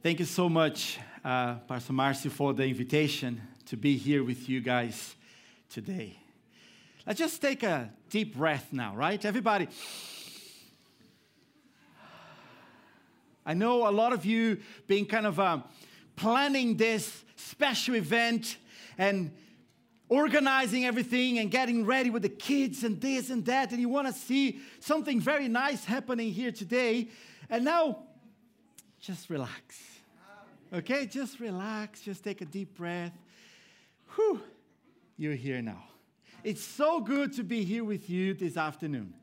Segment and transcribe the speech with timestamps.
[0.00, 4.60] Thank you so much, uh, Pastor Marcy, for the invitation to be here with you
[4.60, 5.16] guys
[5.68, 6.16] today.
[7.04, 9.22] Let's just take a deep breath now, right?
[9.24, 9.66] Everybody.
[13.44, 15.64] I know a lot of you being kind of um,
[16.14, 18.56] planning this special event
[18.98, 19.32] and
[20.08, 24.06] organizing everything and getting ready with the kids and this and that, and you want
[24.06, 27.08] to see something very nice happening here today.
[27.50, 28.04] And now,
[29.08, 29.80] just relax.
[30.70, 33.14] Okay, just relax, just take a deep breath.
[34.14, 34.38] Whew,
[35.16, 35.82] you're here now.
[36.44, 39.14] It's so good to be here with you this afternoon.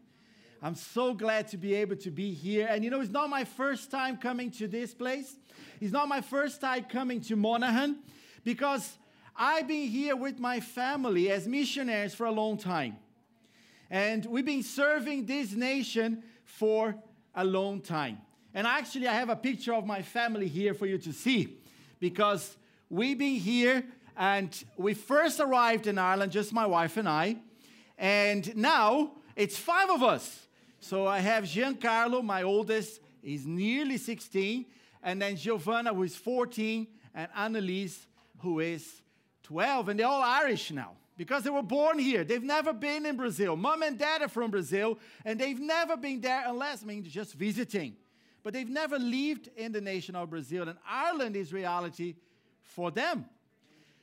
[0.59, 2.67] I'm so glad to be able to be here.
[2.67, 5.35] And you know, it's not my first time coming to this place.
[5.79, 7.99] It's not my first time coming to Monaghan
[8.43, 8.98] because
[9.35, 12.98] I've been here with my family as missionaries for a long time.
[13.91, 16.95] And we've been serving this nation for
[17.35, 18.24] a long time.
[18.55, 21.57] And actually, I have a picture of my family here for you to see
[21.99, 22.55] because
[22.89, 23.84] we've been here
[24.15, 27.35] and we first arrived in Ireland, just my wife and I.
[27.97, 30.47] And now it's five of us.
[30.79, 34.65] So I have Giancarlo, my oldest, he's nearly 16.
[35.03, 38.07] And then Giovanna, who is 14, and Annalise,
[38.40, 39.01] who is
[39.43, 42.23] 12, and they're all Irish now because they were born here.
[42.23, 43.57] They've never been in Brazil.
[43.57, 47.34] Mom and dad are from Brazil, and they've never been there unless, I mean, just
[47.34, 47.97] visiting.
[48.46, 52.13] But they've never lived in the nation of Brazil, and Ireland is reality
[52.62, 53.26] for them.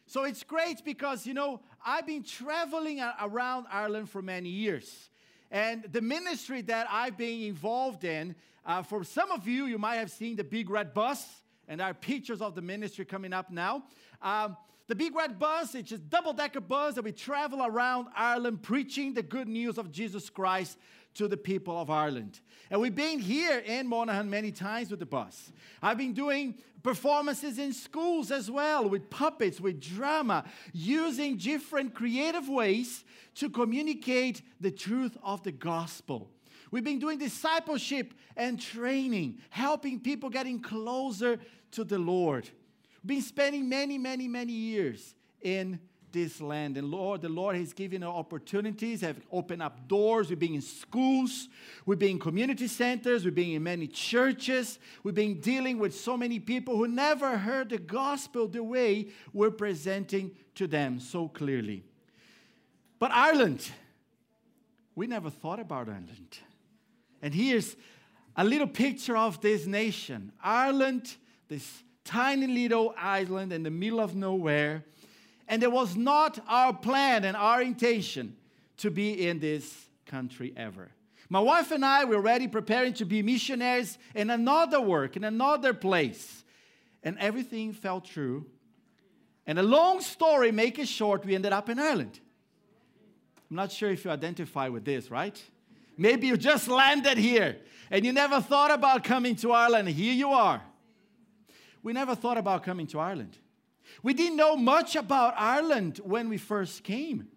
[0.07, 5.11] So it's great because, you know, I've been traveling around Ireland for many years.
[5.53, 8.34] And the ministry that I've been involved in,
[8.67, 11.25] uh, for some of you, you might have seen the big red bus,
[11.69, 13.84] and are pictures of the ministry coming up now.
[14.23, 14.56] Um,
[14.87, 19.23] the Big Red Bus, it's just double-decker bus that we travel around Ireland preaching the
[19.23, 20.78] good news of Jesus Christ
[21.15, 22.41] to the people of Ireland.
[22.70, 25.53] And we've been here in Monaghan many times with the bus.
[25.83, 32.49] I've been doing performances in schools as well with puppets, with drama, using different creative
[32.49, 33.04] ways
[33.37, 36.31] to communicate the truth of the gospel.
[36.71, 41.39] We've been doing discipleship and training, helping people getting closer
[41.72, 42.49] to the Lord
[43.05, 45.81] been spending many, many, many years in
[46.13, 46.77] this land.
[46.77, 50.29] And Lord, the Lord has given us opportunities, have opened up doors.
[50.29, 51.49] We've been in schools,
[51.87, 56.17] we've been in community centers, we've been in many churches, we've been dealing with so
[56.17, 61.84] many people who never heard the gospel the way we're presenting to them so clearly.
[62.99, 63.69] But Ireland,
[64.95, 66.39] we never thought about Ireland.
[67.23, 67.75] And here's
[68.37, 71.17] a little picture of this nation Ireland,
[71.49, 74.85] this tiny little island in the middle of nowhere.
[75.49, 78.37] And it was not our plan and our intention
[78.79, 80.91] to be in this country ever.
[81.29, 85.73] My wife and I were already preparing to be missionaries in another work, in another
[85.73, 86.45] place.
[87.03, 88.47] And everything fell true.
[89.47, 92.21] And a long story, make it short, we ended up in Ireland.
[93.51, 95.43] I'm not sure if you identify with this, right?
[95.97, 97.57] Maybe you just landed here
[97.91, 99.89] and you never thought about coming to Ireland.
[99.89, 100.63] Here you are
[101.82, 103.38] we never thought about coming to Ireland.
[104.03, 107.28] We didn't know much about Ireland when we first came.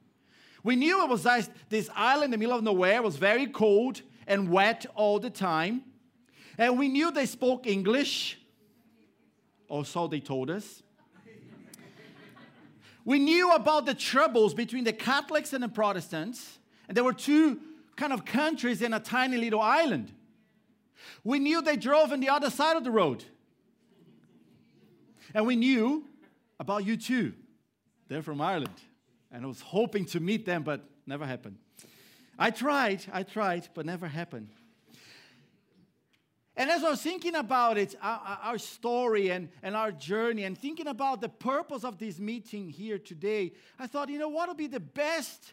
[0.63, 1.28] We knew it was
[1.69, 5.29] this island in the middle of nowhere, it was very cold and wet all the
[5.29, 5.84] time.
[6.57, 8.39] And we knew they spoke English,
[9.67, 10.81] or so they told us.
[13.03, 17.59] we knew about the troubles between the Catholics and the Protestants, and there were two
[17.95, 20.11] kind of countries in a tiny little island.
[21.23, 23.25] We knew they drove on the other side of the road.
[25.35, 26.06] And we knew
[26.62, 27.34] about U2.
[28.07, 28.79] They're from Ireland.
[29.34, 31.57] And I was hoping to meet them, but never happened.
[32.40, 34.47] I tried, I tried, but never happened.
[36.56, 40.88] And as I was thinking about it, our, story and, and our journey, and thinking
[40.88, 44.67] about the purpose of this meeting here today, I thought, you know, what would be
[44.67, 45.52] the best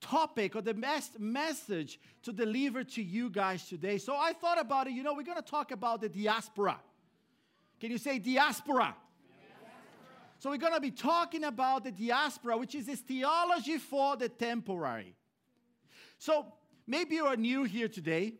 [0.00, 3.98] topic or the best message to deliver to you guys today?
[3.98, 6.78] So I thought about it, you know, we're going to talk about the diaspora.
[7.80, 8.94] Can you say diaspora?
[10.40, 14.28] So, we're going to be talking about the diaspora, which is this theology for the
[14.28, 15.16] temporary.
[16.18, 16.46] So,
[16.86, 18.34] maybe you are new here today.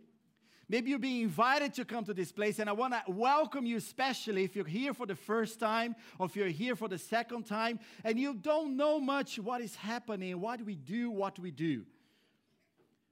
[0.69, 3.79] Maybe you're being invited to come to this place, and I want to welcome you,
[3.79, 7.47] especially if you're here for the first time or if you're here for the second
[7.47, 11.85] time and you don't know much what is happening, what we do, what we do.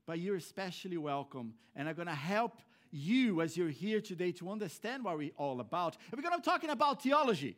[0.07, 2.61] But you're especially welcome, and I'm going to help
[2.93, 5.97] you as you're here today to understand what we're all about.
[6.13, 7.57] And we're going to be talking about theology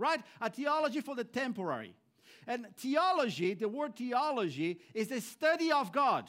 [0.00, 0.20] right?
[0.40, 1.94] A theology for the temporary.
[2.46, 6.28] And theology, the word theology, is the study of God.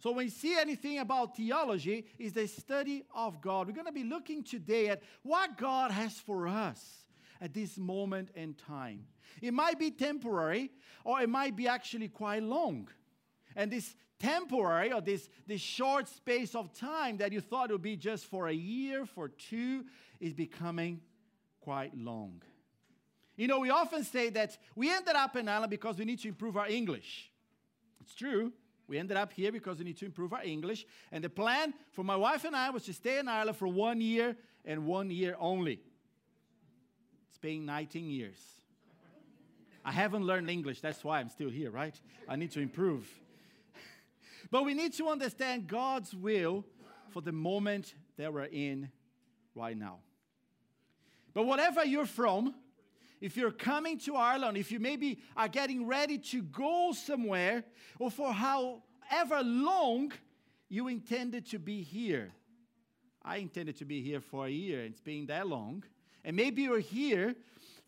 [0.00, 3.66] So when you see anything about theology, is the study of God.
[3.66, 7.06] We're going to be looking today at what God has for us
[7.40, 9.06] at this moment in time.
[9.40, 10.70] It might be temporary,
[11.04, 12.88] or it might be actually quite long.
[13.56, 17.96] And this temporary or this, this short space of time that you thought would be
[17.96, 19.84] just for a year, for two,
[20.20, 21.00] is becoming
[21.60, 22.42] quite long.
[23.38, 26.28] You know, we often say that we ended up in Ireland because we need to
[26.28, 27.30] improve our English.
[28.00, 28.52] It's true.
[28.88, 30.84] We ended up here because we need to improve our English.
[31.12, 34.00] And the plan for my wife and I was to stay in Ireland for one
[34.00, 35.80] year and one year only.
[37.28, 38.40] It's been 19 years.
[39.84, 41.94] I haven't learned English, that's why I'm still here, right?
[42.28, 43.08] I need to improve.
[44.50, 46.64] but we need to understand God's will
[47.10, 48.90] for the moment that we're in
[49.54, 49.98] right now.
[51.34, 52.54] But whatever you're from,
[53.20, 57.64] if you're coming to Ireland, if you maybe are getting ready to go somewhere,
[57.98, 60.12] or for however long
[60.68, 62.32] you intended to be here.
[63.24, 65.84] I intended to be here for a year, it's been that long.
[66.24, 67.34] And maybe you're here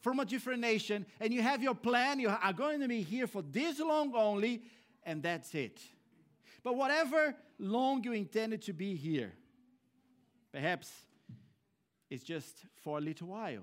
[0.00, 3.26] from a different nation and you have your plan, you are going to be here
[3.26, 4.62] for this long only,
[5.04, 5.80] and that's it.
[6.62, 9.32] But whatever long you intended to be here,
[10.52, 10.90] perhaps
[12.10, 13.62] it's just for a little while.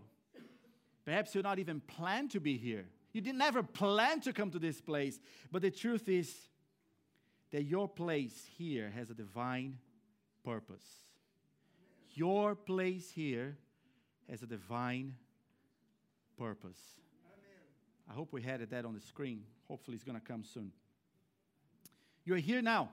[1.08, 2.84] Perhaps you're not even planned to be here.
[3.14, 5.18] You didn't ever plan to come to this place.
[5.50, 6.36] But the truth is
[7.52, 9.78] that your place here has a divine
[10.44, 10.84] purpose.
[12.14, 13.56] Your place here
[14.30, 15.16] has a divine
[16.38, 16.80] purpose.
[18.10, 19.44] I hope we had that on the screen.
[19.70, 20.74] Hopefully, it's going to come soon.
[22.26, 22.90] You are here now.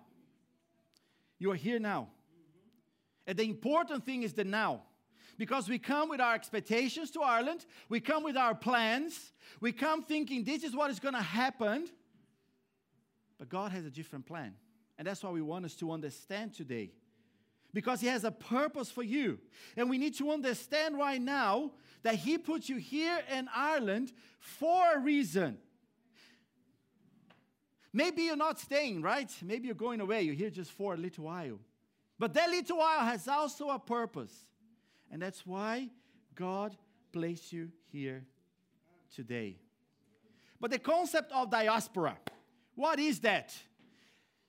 [1.41, 2.11] You are here now.
[3.27, 4.83] And the important thing is the now
[5.37, 10.03] because we come with our expectations to Ireland, we come with our plans, we come
[10.03, 11.89] thinking this is what is going to happen.
[13.39, 14.55] But God has a different plan.
[14.97, 16.93] And that's why we want us to understand today.
[17.73, 19.39] Because He has a purpose for you.
[19.77, 21.73] And we need to understand right now
[22.05, 25.59] that He put you here in Ireland for a reason.
[27.93, 29.31] Maybe you're not staying, right?
[29.43, 30.23] Maybe you're going away.
[30.23, 31.59] You're here just for a little while.
[32.19, 34.33] But that little while has also a purpose.
[35.15, 35.91] And that's why
[36.35, 36.77] God
[37.13, 38.25] placed you here
[39.15, 39.61] today.
[40.61, 42.17] But the concept of diaspora,
[42.75, 43.55] what is that?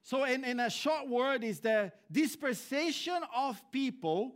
[0.02, 4.34] So, in, in a short word, is the dispersation of people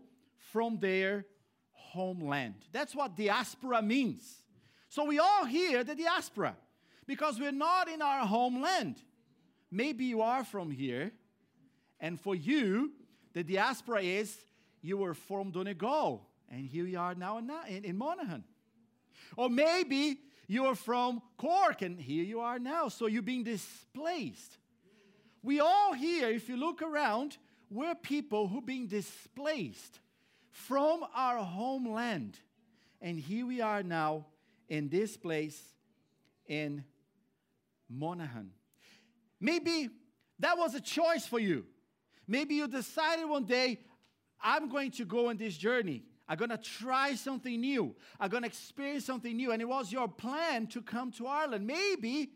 [0.51, 1.25] from their
[1.71, 2.57] homeland.
[2.71, 4.43] That's what diaspora means.
[4.87, 6.55] So, we all hear the diaspora
[7.07, 9.01] because we're not in our homeland.
[9.71, 11.11] Maybe you are from here,
[11.99, 12.91] and for you,
[13.33, 14.37] the diaspora is
[14.81, 18.43] you were from Donegal, and here you are now in, in Monaghan.
[19.37, 22.87] Or maybe you are from Cork, and here you are now.
[22.87, 24.57] So you're being displaced.
[25.43, 27.37] We all here, if you look around,
[27.69, 29.99] we're people who are being displaced
[30.51, 32.39] from our homeland.
[33.01, 34.25] And here we are now
[34.67, 35.61] in this place
[36.47, 36.83] in
[37.89, 38.51] Monaghan.
[39.39, 39.89] Maybe
[40.39, 41.65] that was a choice for you.
[42.27, 43.79] Maybe you decided one day,
[44.41, 46.03] I'm going to go on this journey.
[46.27, 47.95] I'm going to try something new.
[48.19, 49.51] I'm going to experience something new.
[49.51, 51.65] And it was your plan to come to Ireland.
[51.65, 52.31] Maybe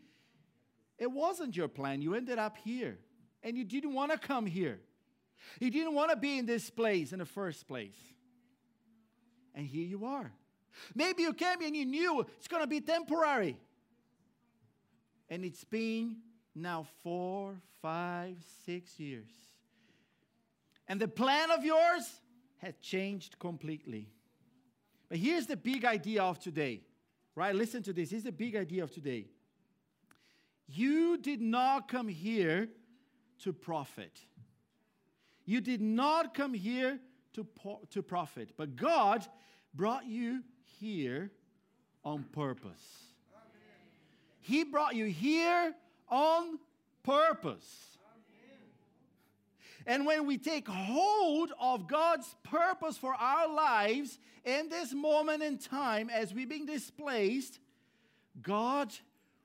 [0.98, 2.02] it wasn't your plan.
[2.02, 2.98] You ended up here
[3.42, 4.80] and you didn't want to come here.
[5.60, 7.96] You didn't want to be in this place in the first place.
[9.54, 10.32] And here you are.
[10.94, 13.56] Maybe you came and you knew it's going to be temporary.
[15.30, 16.16] And it's been
[16.54, 19.30] now four, five, six years.
[20.88, 22.20] And the plan of yours
[22.58, 24.08] had changed completely.
[25.08, 26.82] But here's the big idea of today,
[27.34, 27.54] right?
[27.54, 28.10] Listen to this.
[28.10, 29.26] Here's the big idea of today.
[30.66, 32.68] You did not come here
[33.40, 34.20] to profit.
[35.44, 36.98] You did not come here
[37.34, 37.46] to,
[37.90, 39.26] to profit, but God
[39.74, 40.42] brought you
[40.80, 41.30] here
[42.04, 43.04] on purpose.
[44.40, 45.74] He brought you here
[46.08, 46.58] on
[47.02, 47.93] purpose.
[49.86, 55.58] And when we take hold of God's purpose for our lives in this moment in
[55.58, 57.58] time as we're being displaced,
[58.40, 58.92] God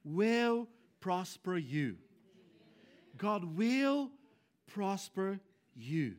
[0.04, 0.68] will
[1.02, 1.98] prosper you.
[3.18, 4.10] God will
[4.68, 5.40] prosper
[5.76, 6.16] you.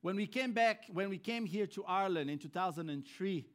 [0.00, 3.46] When we came back, when we came here to Ireland in 2003,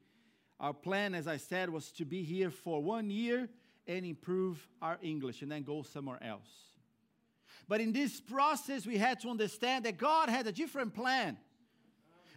[0.60, 3.50] our plan, as I said, was to be here for one year
[3.88, 6.73] and improve our English and then go somewhere else.
[7.68, 11.38] But in this process, we had to understand that God had a different plan.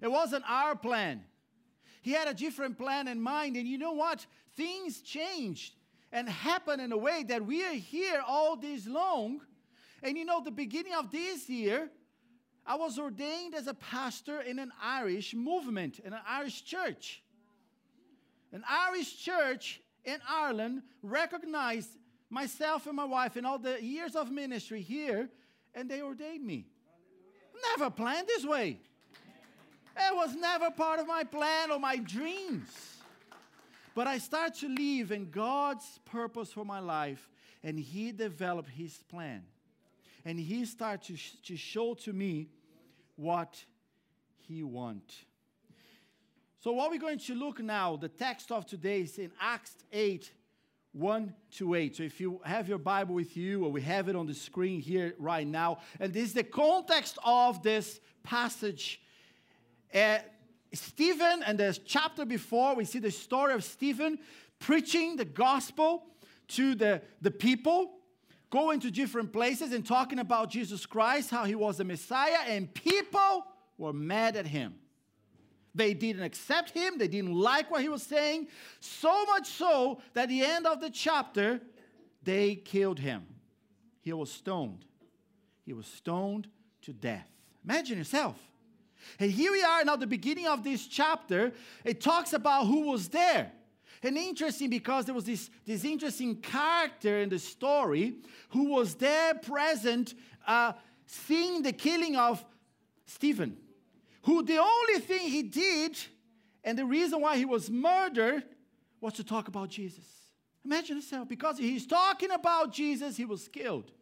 [0.00, 1.22] It wasn't our plan.
[2.02, 3.56] He had a different plan in mind.
[3.56, 4.24] And you know what?
[4.56, 5.74] Things changed
[6.12, 9.40] and happened in a way that we are here all this long.
[10.02, 11.90] And you know, the beginning of this year,
[12.64, 17.22] I was ordained as a pastor in an Irish movement, in an Irish church.
[18.52, 21.90] An Irish church in Ireland recognized
[22.30, 25.28] myself and my wife in all the years of ministry here,
[25.74, 26.66] and they ordained me.
[27.76, 28.78] Never planned this way.
[29.98, 32.68] It was never part of my plan or my dreams.
[33.94, 37.30] But I start to live in God's purpose for my life,
[37.62, 39.42] and He developed His plan.
[40.24, 42.48] And He started to, sh- to show to me
[43.16, 43.56] what
[44.46, 45.24] He wants.
[46.60, 50.30] So, what we're going to look now, the text of today is in Acts 8
[50.96, 51.96] 1 to 8.
[51.96, 54.80] So, if you have your Bible with you, or we have it on the screen
[54.80, 59.00] here right now, and this is the context of this passage.
[59.94, 60.18] Uh,
[60.72, 64.18] Stephen, and the chapter before, we see the story of Stephen
[64.58, 66.04] preaching the gospel
[66.48, 67.92] to the, the people,
[68.48, 72.72] going to different places and talking about Jesus Christ, how he was the Messiah, and
[72.72, 73.44] people
[73.76, 74.74] were mad at him.
[75.76, 78.48] They didn't accept him, they didn't like what he was saying,
[78.80, 81.60] so much so that at the end of the chapter,
[82.22, 83.26] they killed him.
[84.00, 84.86] He was stoned.
[85.66, 86.48] He was stoned
[86.82, 87.28] to death.
[87.62, 88.36] Imagine yourself.
[89.20, 91.52] And here we are now, the beginning of this chapter.
[91.84, 93.52] It talks about who was there.
[94.02, 98.14] And interesting because there was this, this interesting character in the story
[98.50, 100.14] who was there present,
[100.46, 100.72] uh,
[101.04, 102.44] seeing the killing of
[103.06, 103.56] Stephen,
[104.26, 105.96] who the only thing he did
[106.64, 108.42] and the reason why he was murdered
[109.00, 110.04] was to talk about Jesus.
[110.64, 113.92] Imagine yourself, because he's talking about Jesus, he was killed.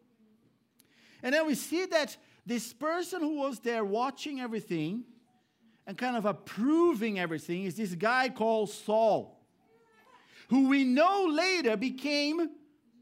[1.23, 2.16] And then we see that
[2.47, 5.04] this person who was there watching everything
[5.87, 9.38] and kind of approving everything is this guy called Saul,
[10.49, 12.49] who we know later became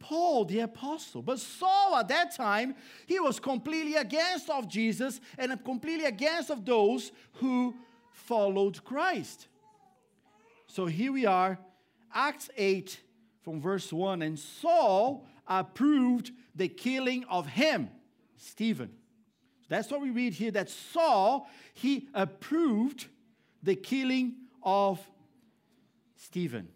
[0.02, 1.22] Paul the apostle.
[1.22, 2.74] But Saul at that time,
[3.06, 7.74] he was completely against of Jesus and completely against of those who
[8.10, 9.46] followed Christ.
[10.66, 11.58] So here we are,
[12.12, 13.00] Acts 8
[13.42, 17.88] from verse 1 and Saul approved the killing of him,
[18.36, 18.90] Stephen.
[19.68, 23.06] That's what we read here that Saul, he approved
[23.62, 25.00] the killing of
[26.16, 26.68] Stephen.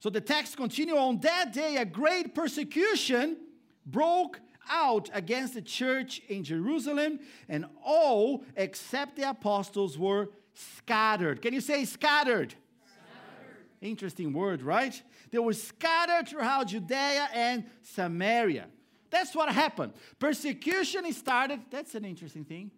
[0.00, 3.36] So the text continue on that day a great persecution
[3.84, 4.40] broke
[4.70, 11.42] out against the church in Jerusalem and all except the apostles were scattered.
[11.42, 12.54] Can you say scattered?
[12.54, 13.66] scattered.
[13.82, 15.00] Interesting word, right?
[15.30, 18.68] They were scattered throughout Judea and Samaria.
[19.10, 19.92] That's what happened.
[20.18, 21.60] Persecution started.
[21.70, 22.70] That's an interesting thing.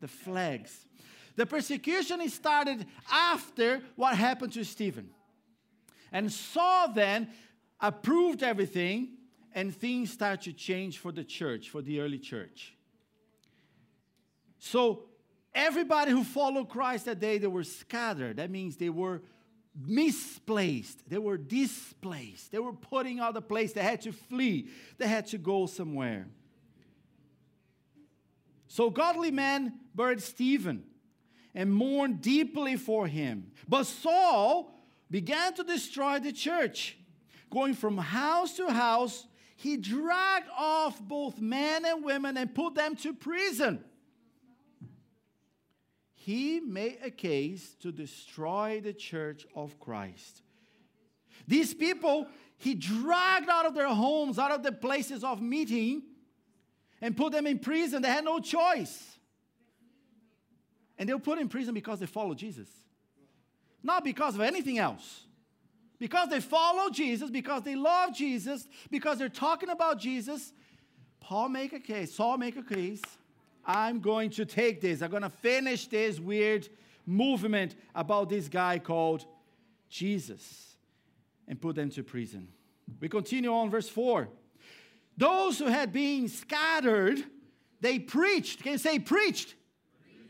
[0.00, 0.86] The flags.
[1.36, 5.10] The persecution started after what happened to Stephen.
[6.12, 7.28] And Saul then
[7.80, 9.16] approved everything,
[9.52, 12.74] and things started to change for the church, for the early church.
[14.58, 15.04] So
[15.54, 18.36] everybody who followed Christ that day, they were scattered.
[18.36, 19.22] That means they were
[19.86, 21.08] misplaced.
[21.08, 22.50] They were displaced.
[22.50, 23.72] They were putting out a place.
[23.72, 24.68] They had to flee.
[24.98, 26.26] They had to go somewhere.
[28.66, 30.84] So godly men buried Stephen
[31.54, 33.52] and mourned deeply for him.
[33.68, 34.72] But Saul
[35.10, 36.96] began to destroy the church.
[37.50, 42.94] Going from house to house, he dragged off both men and women and put them
[42.96, 43.82] to prison
[46.28, 50.42] he made a case to destroy the church of Christ.
[51.46, 52.26] These people,
[52.58, 56.02] he dragged out of their homes, out of the places of meeting,
[57.00, 58.02] and put them in prison.
[58.02, 59.18] They had no choice.
[60.98, 62.68] And they were put in prison because they followed Jesus,
[63.82, 65.24] not because of anything else.
[65.98, 70.52] Because they follow Jesus, because they love Jesus, because they're talking about Jesus.
[71.20, 73.02] Paul make a case, Saul make a case
[73.68, 75.02] I'm going to take this.
[75.02, 76.66] I'm going to finish this weird
[77.04, 79.26] movement about this guy called
[79.90, 80.76] Jesus
[81.46, 82.48] and put them to prison.
[82.98, 84.26] We continue on, verse 4.
[85.18, 87.22] Those who had been scattered,
[87.82, 88.62] they preached.
[88.62, 89.54] Can you say preached?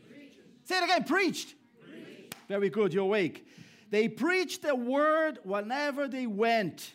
[0.09, 0.37] preached.
[0.65, 1.55] Say it again, preached.
[2.49, 3.47] Very good, you're awake.
[3.91, 6.93] They preached the word whenever they went.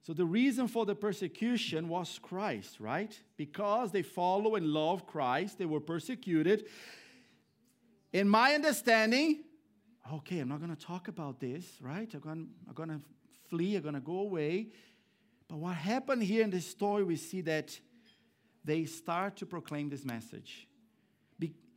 [0.00, 3.16] So the reason for the persecution was Christ, right?
[3.36, 6.64] Because they follow and love Christ, they were persecuted.
[8.12, 9.44] In my understanding,
[10.12, 12.12] okay, I'm not going to talk about this, right?
[12.14, 13.00] I'm going, to
[13.48, 14.68] flee, I'm going to go away.
[15.48, 17.78] But what happened here in this story, we see that
[18.64, 20.66] they start to proclaim this message.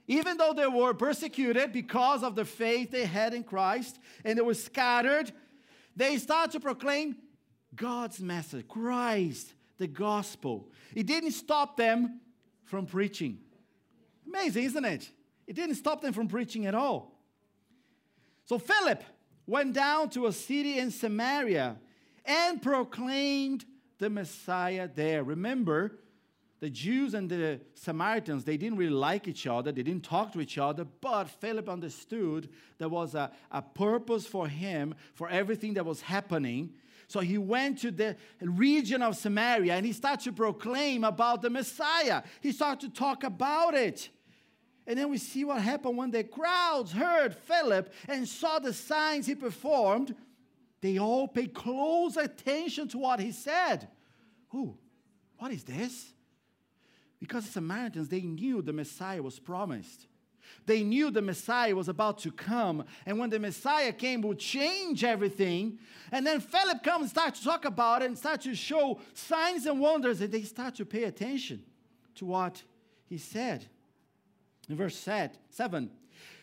[0.08, 4.44] Even though they were persecuted because of the faith they had in Christ and they
[4.44, 5.32] were scattered,
[5.96, 7.16] they started to proclaim
[7.76, 10.70] God's message, Christ, the gospel.
[10.94, 12.22] It didn't stop them
[12.64, 13.40] from preaching.
[14.28, 15.10] Amazing, isn't it?
[15.48, 17.20] It didn't stop them from preaching at all.
[18.46, 19.04] So Philip
[19.48, 21.78] went down to a city in Samaria
[22.26, 23.66] and proclaimed
[23.98, 25.24] the Messiah there.
[25.24, 26.00] Remember,
[26.60, 30.42] the Jews and the Samaritans, they didn't really like each other, they didn't talk to
[30.42, 35.86] each other, but Philip understood there was a, a purpose for him, for everything that
[35.86, 36.74] was happening.
[37.08, 41.50] So he went to the region of Samaria and he started to proclaim about the
[41.50, 42.24] Messiah.
[42.42, 44.10] He started to talk about it.
[44.88, 49.28] And then we see what happened when the crowds heard Philip and saw the signs
[49.28, 50.16] he performed.
[50.82, 53.88] They all paid close attention to what he said.
[54.50, 54.78] Who?
[55.38, 56.15] What is this?
[57.28, 60.06] Because the Samaritans, they knew the Messiah was promised.
[60.68, 62.86] They knew the Messiah was about to come.
[63.04, 65.80] And when the Messiah came, would change everything.
[66.12, 69.66] And then Philip comes and starts to talk about it and start to show signs
[69.66, 70.22] and wonders.
[70.22, 71.64] And they start to pay attention
[72.14, 72.62] to what
[73.08, 73.66] he said.
[74.70, 75.90] In verse 7,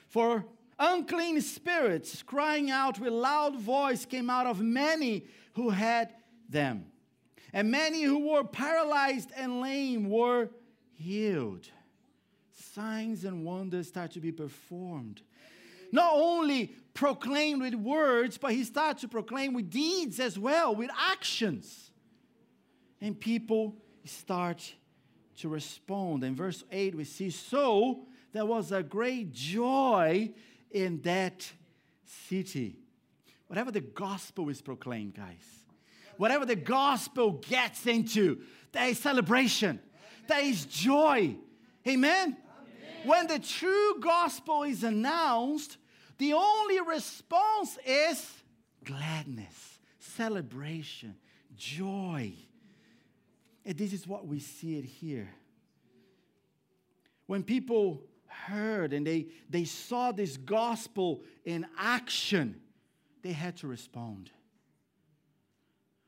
[0.09, 0.45] for
[0.81, 6.12] unclean spirits crying out with loud voice came out of many who had
[6.49, 6.87] them.
[7.53, 10.51] And many who were paralyzed and lame were
[11.02, 11.68] healed.
[12.75, 15.21] Signs and wonders start to be performed.
[15.90, 20.90] Not only proclaimed with words, but he starts to proclaim with deeds as well, with
[20.99, 21.90] actions.
[23.00, 24.75] And people start
[25.38, 26.25] to respond.
[26.25, 30.32] In verse 8, we see, So there was a great joy
[30.71, 31.50] in that
[32.28, 32.78] city.
[33.49, 35.44] Whatever the gospel is proclaimed, guys,
[36.16, 38.40] whatever the gospel gets into,
[38.73, 39.80] there is celebration
[40.26, 41.37] there is joy.
[41.87, 42.37] Amen?
[42.37, 42.37] Amen?
[43.05, 45.79] When the true gospel is announced,
[46.19, 48.31] the only response is
[48.85, 51.17] gladness, celebration,
[51.57, 52.33] joy.
[53.64, 55.31] And this is what we see it here.
[57.26, 62.61] When people heard and they, they saw this gospel in action,
[63.23, 64.30] they had to respond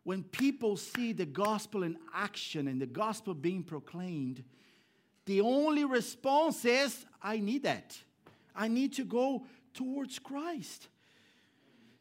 [0.04, 4.44] when people see the gospel in action and the gospel being proclaimed,
[5.26, 7.96] the only response is, I need that.
[8.54, 10.88] I need to go towards Christ.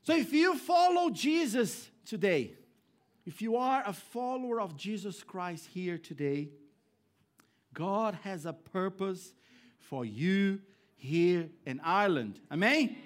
[0.03, 2.53] So if you follow Jesus today,
[3.25, 6.49] if you are a follower of Jesus Christ here today,
[7.73, 9.33] God has a purpose
[9.79, 10.59] for you
[10.95, 12.39] here in Ireland.
[12.51, 12.97] Amen?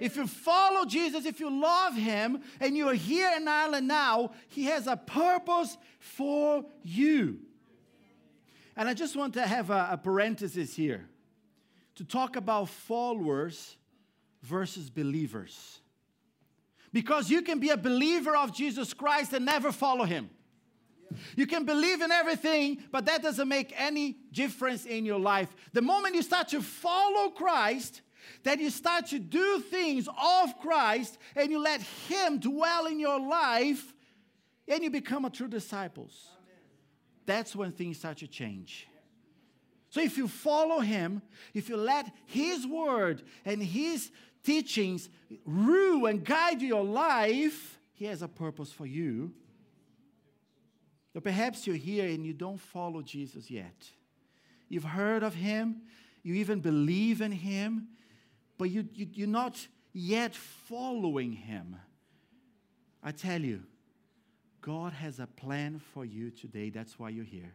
[0.00, 4.64] If you follow Jesus, if you love Him, and you're here in Ireland now, He
[4.64, 7.38] has a purpose for you.
[8.76, 11.08] And I just want to have a, a parenthesis here
[11.94, 13.76] to talk about followers
[14.42, 15.80] versus believers.
[16.92, 20.30] Because you can be a believer of Jesus Christ and never follow Him.
[21.36, 25.54] You can believe in everything, but that doesn't make any difference in your life.
[25.72, 28.02] The moment you start to follow Christ,
[28.42, 33.20] that you start to do things of Christ and you let Him dwell in your
[33.20, 33.92] life
[34.68, 36.28] and you become a true disciples.
[37.26, 38.86] That's when things start to change.
[39.90, 41.22] So if you follow Him,
[41.54, 44.10] if you let His word and His
[44.42, 45.08] teachings
[45.44, 49.32] rule and guide your life, He has a purpose for you.
[51.12, 53.88] But perhaps you're here and you don't follow Jesus yet.
[54.68, 55.82] You've heard of Him,
[56.24, 57.88] you even believe in Him,
[58.58, 61.76] but you, you, you're not yet following Him.
[63.02, 63.62] I tell you,
[64.60, 66.70] God has a plan for you today.
[66.70, 67.52] That's why you're here.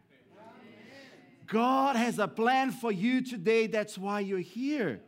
[1.46, 3.66] God has a plan for you today.
[3.66, 5.00] That's why you're here.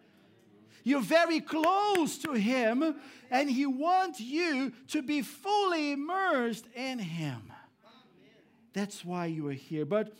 [0.83, 2.97] You're very close to Him,
[3.31, 7.53] and He wants you to be fully immersed in Him.
[8.73, 9.85] That's why you are here.
[9.85, 10.13] But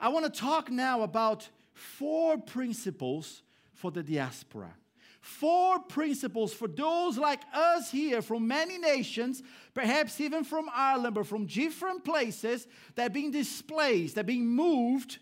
[0.00, 3.42] I want to talk now about four principles
[3.78, 4.74] for the diaspora.
[5.20, 11.26] Four principles for those like us here from many nations, perhaps even from Ireland, but
[11.26, 15.18] from different places that are being displaced, that are being moved.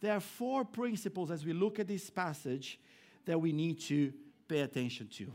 [0.00, 2.78] There are four principles as we look at this passage
[3.24, 4.12] that we need to
[4.48, 5.32] pay attention to.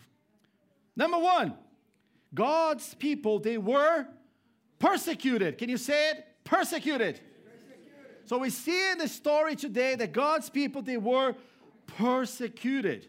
[0.95, 1.53] Number one,
[2.33, 4.05] God's people, they were
[4.79, 5.57] persecuted.
[5.57, 6.25] Can you say it?
[6.43, 7.19] Persecuted.
[7.43, 8.25] persecuted.
[8.25, 11.35] So we see in the story today that God's people, they were
[11.87, 13.07] persecuted.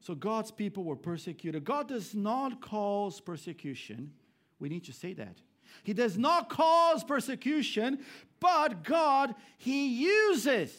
[0.00, 1.64] So God's people were persecuted.
[1.64, 4.12] God does not cause persecution.
[4.58, 5.38] We need to say that.
[5.82, 8.00] He does not cause persecution,
[8.40, 10.72] but God, He uses.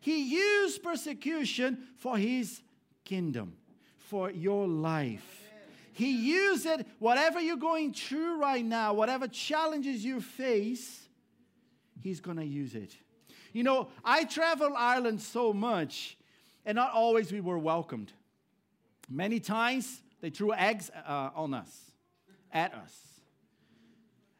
[0.00, 2.60] He used persecution for His
[3.04, 3.54] kingdom,
[3.98, 5.40] for your life.
[5.92, 11.08] He used it, whatever you're going through right now, whatever challenges you face,
[12.00, 12.96] He's going to use it.
[13.52, 16.16] You know, I travel Ireland so much,
[16.64, 18.12] and not always we were welcomed.
[19.08, 21.90] Many times they threw eggs uh, on us,
[22.52, 22.94] at us.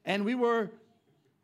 [0.04, 0.70] And we were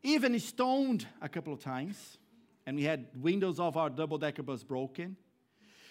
[0.03, 2.19] even stoned a couple of times,
[2.67, 5.17] and we had windows of our double decker bus broken.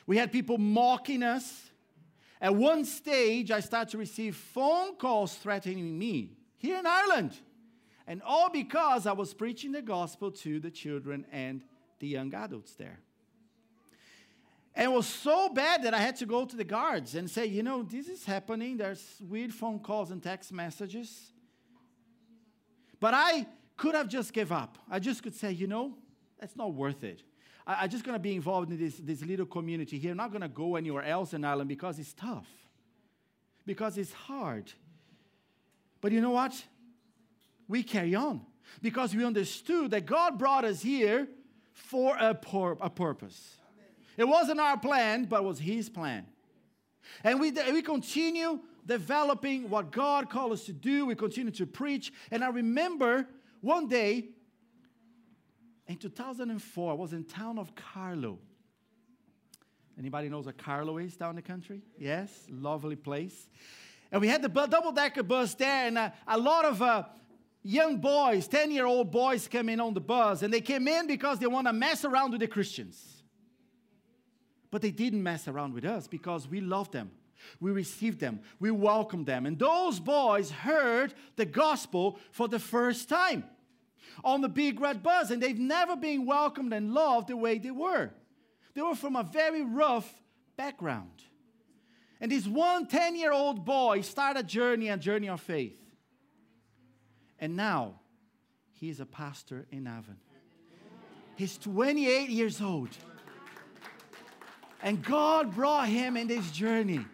[0.06, 1.70] We had people mocking us.
[2.40, 7.34] At one stage, I started to receive phone calls threatening me here in Ireland.
[8.06, 11.62] And all because I was preaching the gospel to the children and
[12.00, 13.00] the young adults there.
[14.78, 17.48] And it was so bad that I had to go to the guards and say,
[17.48, 18.78] you know, this is happening.
[18.78, 21.32] There's weird phone calls and text messages.
[23.00, 24.78] But I could have just give up.
[24.88, 25.96] I just could say, you know,
[26.40, 27.24] that's not worth it.
[27.66, 30.12] I, am just going to be involved in this, this little community here.
[30.12, 32.48] I'm not going to go anywhere else in Ireland because it's tough,
[33.66, 34.72] because it's hard.
[36.02, 36.54] But you know what?
[37.68, 38.42] We carry on
[38.84, 41.28] because we understood that God brought us here
[41.74, 43.58] for a, pur- a purpose.
[44.18, 46.26] It wasn't our plan, but it was His plan.
[47.24, 51.06] And we, we continue developing what God called us to do.
[51.06, 52.12] We continue to preach.
[52.32, 53.28] And I remember
[53.62, 54.30] one day
[55.88, 58.40] in 2004, I was in town of Carlow.
[59.98, 61.82] Anybody knows what Carlow is down the country?
[61.98, 63.48] Yes, lovely place.
[64.12, 67.04] And we had the double-decker bus there, and uh, a lot of uh,
[67.64, 71.48] young boys, 10-year-old boys came in on the bus, and they came in because they
[71.48, 73.17] want to mess around with the Christians.
[74.70, 77.12] But they didn't mess around with us because we loved them.
[77.60, 78.42] We received them.
[78.60, 79.46] We welcomed them.
[79.46, 83.46] And those boys heard the gospel for the first time
[84.24, 87.72] on the big red bus, and they've never been welcomed and loved the way they
[87.72, 88.12] were.
[88.74, 90.12] They were from a very rough
[90.56, 91.24] background.
[92.20, 95.78] And this one 10 year old boy started a journey, a journey of faith.
[97.40, 98.00] And now
[98.74, 100.18] he's a pastor in Navan.
[101.36, 102.90] He's 28 years old.
[104.88, 107.06] And God brought him in this journey.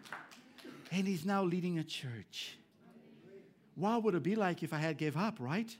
[0.91, 2.55] And he's now leading a church.
[3.73, 5.75] What would it be like if I had gave up, right?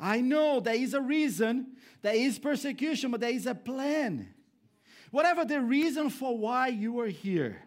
[0.00, 4.32] I know there is a reason, there is persecution, but there is a plan.
[5.10, 7.60] Whatever the reason for why you are here,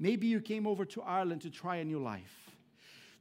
[0.00, 2.50] maybe you came over to Ireland to try a new life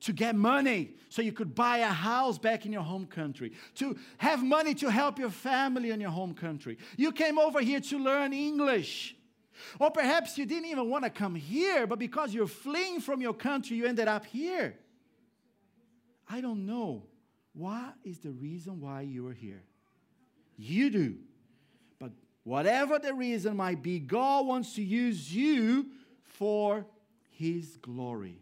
[0.02, 3.95] to get money so you could buy a house back in your home country, to
[4.17, 6.80] have money to help your family in your home country.
[6.98, 9.15] You came over here to learn English.
[9.80, 13.34] Or perhaps you didn't even want to come here, but because you're fleeing from your
[13.34, 14.78] country, you ended up here.
[16.30, 17.04] I don't know.
[17.54, 19.63] What is the reason why you are here?
[20.58, 21.15] You do.
[22.00, 22.12] But
[22.44, 25.88] whatever the reason might be, God wants to use you
[26.24, 26.86] for
[27.32, 28.41] His glory.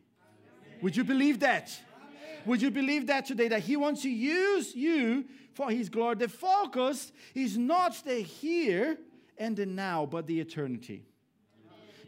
[0.65, 0.79] Amen.
[0.81, 1.77] Would you believe that?
[1.95, 2.41] Amen.
[2.45, 3.47] Would you believe that today?
[3.49, 6.15] That He wants to use you for His glory.
[6.15, 8.97] The focus is not the here
[9.37, 11.05] and the now, but the eternity.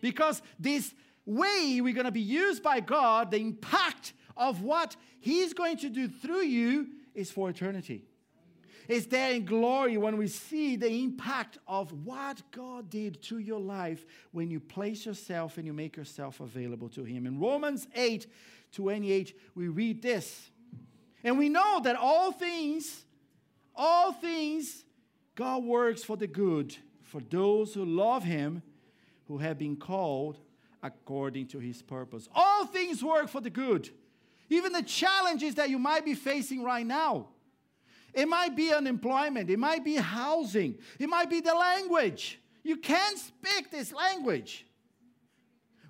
[0.01, 0.93] Because this
[1.25, 5.89] way we're going to be used by God, the impact of what He's going to
[5.89, 8.05] do through you is for eternity.
[8.87, 13.59] It's there in glory when we see the impact of what God did to your
[13.59, 17.25] life when you place yourself and you make yourself available to Him.
[17.25, 18.27] In Romans 8
[18.71, 20.49] 28, we read this.
[21.23, 23.05] And we know that all things,
[23.73, 24.83] all things,
[25.33, 26.75] God works for the good
[27.15, 28.61] for those who love Him,
[29.29, 30.37] who have been called
[30.83, 32.27] according to His purpose.
[32.35, 33.89] All things work for the good.
[34.49, 37.29] Even the challenges that you might be facing right now.
[38.13, 42.37] It might be unemployment, it might be housing, it might be the language.
[42.63, 44.65] You can't speak this language.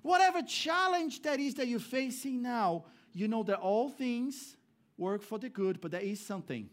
[0.02, 4.56] Whatever challenge that is that you're facing now, you know that all things
[4.96, 6.70] work for the good, but there is something.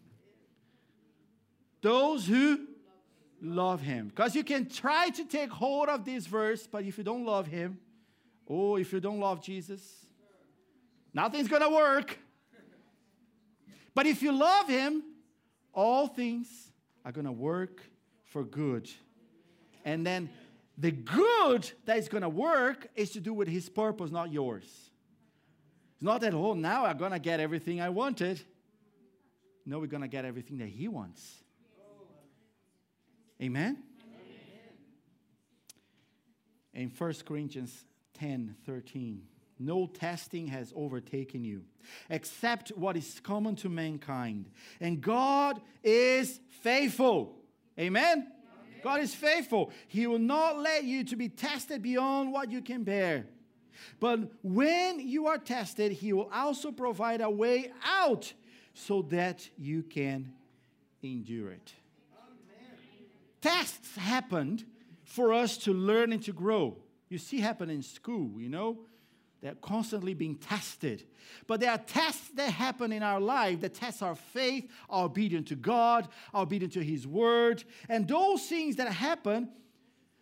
[1.81, 2.67] Those who
[3.43, 4.07] love him.
[4.07, 7.45] Because you can try to take hold of this verse, but if you don't love
[7.45, 7.77] him,
[8.49, 10.03] oh, if you don't love Jesus,
[11.13, 12.17] Nothing's going to work.
[13.93, 15.03] But if you love Him,
[15.71, 16.47] all things
[17.05, 17.81] are going to work
[18.25, 18.89] for good.
[19.85, 20.29] And then
[20.77, 24.65] the good that is going to work is to do with His purpose, not yours.
[25.93, 28.41] It's not that, oh, now I'm going to get everything I wanted.
[29.65, 31.42] No, we're going to get everything that He wants.
[33.43, 33.77] Amen?
[36.73, 39.21] In 1 Corinthians 10 13.
[39.59, 41.63] No testing has overtaken you,
[42.09, 44.49] except what is common to mankind.
[44.79, 47.35] And God is faithful.
[47.77, 48.11] Amen?
[48.11, 48.27] Amen?
[48.81, 49.71] God is faithful.
[49.87, 53.25] He will not let you to be tested beyond what you can bear.
[53.99, 58.33] But when you are tested, He will also provide a way out
[58.73, 60.33] so that you can
[61.03, 61.73] endure it.
[63.43, 64.65] Tests happened
[65.03, 66.77] for us to learn and to grow.
[67.09, 68.79] You see happen in school, you know?
[69.41, 71.03] They're constantly being tested.
[71.47, 75.49] But there are tests that happen in our life that test our faith, our obedience
[75.49, 77.65] to God, our obedience to His Word.
[77.89, 79.49] And those things that happen,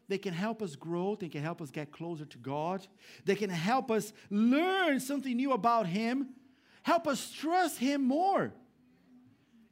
[0.08, 1.16] they can help us grow.
[1.16, 2.88] They can help us get closer to God.
[3.24, 6.30] They can help us learn something new about Him,
[6.82, 8.52] help us trust Him more.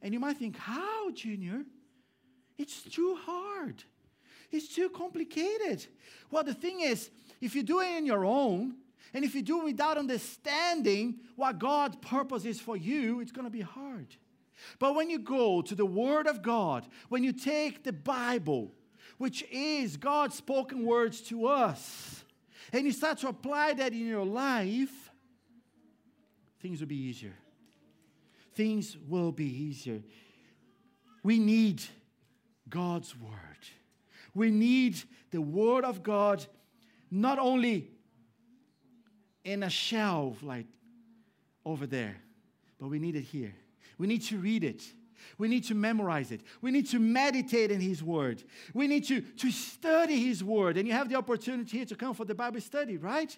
[0.00, 1.64] And you might think, how, Junior?
[2.60, 3.84] It's too hard.
[4.52, 5.86] It's too complicated.
[6.30, 7.08] Well, the thing is,
[7.40, 8.74] if you do it on your own,
[9.14, 13.46] and if you do it without understanding what God's purpose is for you, it's going
[13.46, 14.08] to be hard.
[14.78, 18.70] But when you go to the Word of God, when you take the Bible,
[19.16, 22.24] which is God's spoken words to us,
[22.74, 25.10] and you start to apply that in your life,
[26.60, 27.36] things will be easier.
[28.54, 30.02] Things will be easier.
[31.22, 31.82] We need
[32.70, 33.32] God's Word.
[34.34, 36.46] We need the Word of God
[37.10, 37.90] not only
[39.44, 40.66] in a shelf like
[41.64, 42.16] over there,
[42.78, 43.54] but we need it here.
[43.98, 44.84] We need to read it.
[45.36, 46.40] We need to memorize it.
[46.60, 48.42] We need to meditate in His Word.
[48.72, 50.76] We need to, to study His Word.
[50.76, 53.36] And you have the opportunity here to come for the Bible study, right?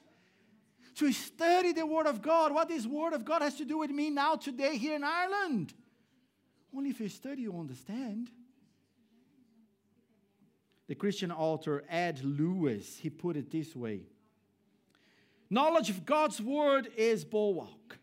[0.96, 2.52] To study the Word of God.
[2.52, 5.74] What this Word of God has to do with me now, today, here in Ireland.
[6.74, 8.30] Only if you study, you understand.
[10.88, 14.02] The Christian author Ed Lewis, he put it this way
[15.50, 17.98] Knowledge of God's word is bulwark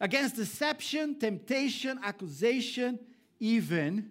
[0.00, 2.98] against deception, temptation, accusation,
[3.40, 4.10] even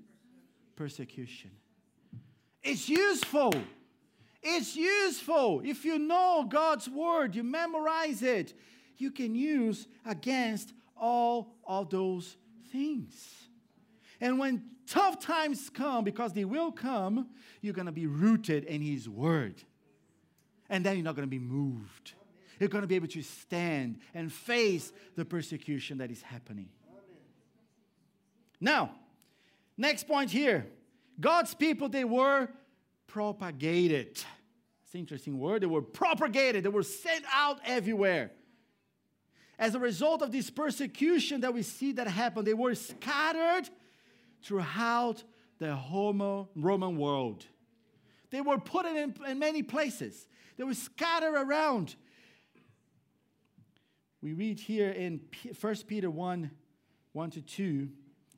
[0.76, 1.52] persecution.
[2.64, 3.54] It's useful.
[4.42, 5.62] It's useful.
[5.64, 8.54] If you know God's word, you memorize it,
[8.98, 12.38] you can use against all of those
[12.72, 13.47] things.
[14.20, 17.30] And when tough times come, because they will come,
[17.62, 19.62] you're going to be rooted in His word.
[20.70, 22.14] And then you're not going to be moved.
[22.60, 26.70] You're going to be able to stand and face the persecution that is happening.
[28.60, 28.92] Now,
[29.78, 30.66] next point here
[31.20, 32.50] God's people, they were
[33.06, 34.24] propagated.
[34.84, 35.62] It's an interesting word.
[35.62, 38.32] They were propagated, they were sent out everywhere.
[39.60, 43.68] As a result of this persecution that we see that happened, they were scattered
[44.42, 45.24] throughout
[45.60, 47.46] the Homo Roman world.
[48.30, 50.28] They were put in, in many places.
[50.58, 51.96] They were scattered around.
[54.22, 55.22] We read here in
[55.60, 56.52] 1 Peter 1
[57.14, 57.90] 1 to 2.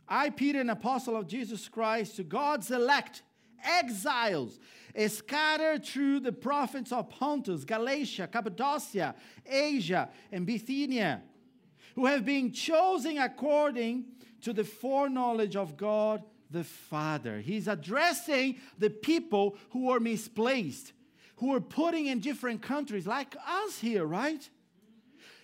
[0.07, 3.23] I, Peter, an apostle of Jesus Christ, to God's elect,
[3.63, 4.59] exiles,
[5.07, 11.21] scattered through the province of Pontus, Galatia, Cappadocia, Asia, and Bithynia,
[11.95, 14.05] who have been chosen according
[14.41, 17.39] to the foreknowledge of God the Father.
[17.39, 20.93] He's addressing the people who are misplaced,
[21.37, 24.47] who are putting in different countries, like us here, right?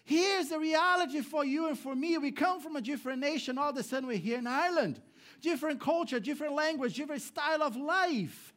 [0.03, 2.17] Here's the reality for you and for me.
[2.17, 3.57] We come from a different nation.
[3.57, 5.01] All of a sudden, we're here in Ireland.
[5.41, 8.53] Different culture, different language, different style of life.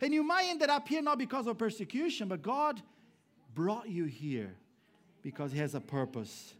[0.00, 2.82] And you might end up here not because of persecution, but God
[3.54, 4.54] brought you here
[5.22, 6.54] because He has a purpose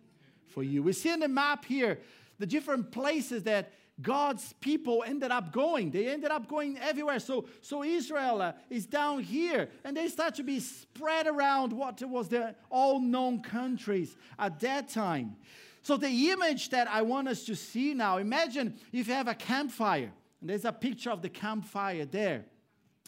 [0.48, 0.82] for you.
[0.82, 1.98] We see in the map here
[2.38, 5.90] the different places that God's people ended up going.
[5.90, 7.18] They ended up going everywhere.
[7.18, 12.02] So, so Israel uh, is down here, and they start to be spread around what
[12.02, 15.36] was the all known countries at that time.
[15.82, 19.34] So, the image that I want us to see now imagine if you have a
[19.34, 22.44] campfire, and there's a picture of the campfire there.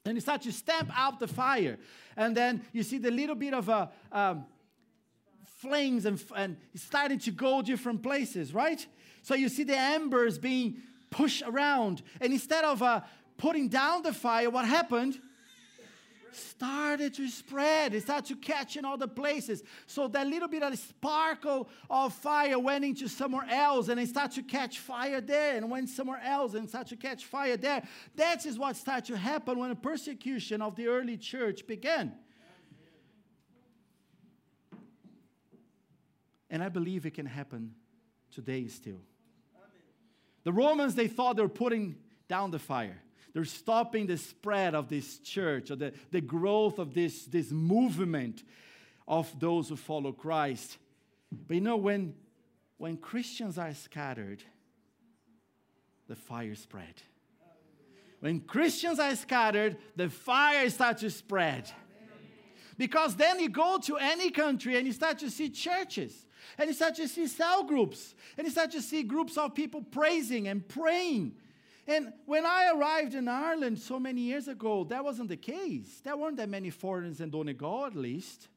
[0.07, 1.77] And you start to stamp out the fire,
[2.17, 4.47] and then you see the little bit of a um,
[5.59, 8.87] flames and, and starting to go different places, right?
[9.29, 10.79] So you see the embers being
[11.11, 12.01] pushed around.
[12.19, 13.03] And instead of uh,
[13.37, 15.21] putting down the fire, what happened?
[16.33, 17.93] started to spread.
[17.93, 19.63] It started to catch in other places.
[19.87, 24.35] So that little bit of sparkle of fire went into somewhere else and it started
[24.37, 27.83] to catch fire there and went somewhere else and started to catch fire there.
[28.15, 32.15] That is what started to happen when the persecution of the early church began.
[36.49, 37.75] And I believe it can happen
[38.31, 39.01] today still.
[40.49, 42.97] The Romans, they thought they were putting down the fire.
[43.35, 48.45] They're stopping the spread of this church or the, the growth of this, this movement
[49.07, 50.79] of those who follow Christ.
[51.31, 52.15] But you know, when,
[52.79, 54.43] when Christians are scattered,
[56.09, 56.95] the fire spread.
[58.21, 61.71] When Christians are scattered, the fire starts to spread.
[62.79, 66.25] Because then you go to any country and you start to see churches
[66.57, 68.15] and you start to see cell groups.
[68.37, 71.35] And you start to see groups of people praising and praying.
[71.87, 76.01] And when I arrived in Ireland so many years ago, that wasn't the case.
[76.05, 78.49] There weren't that many foreigners in Donegal, at least.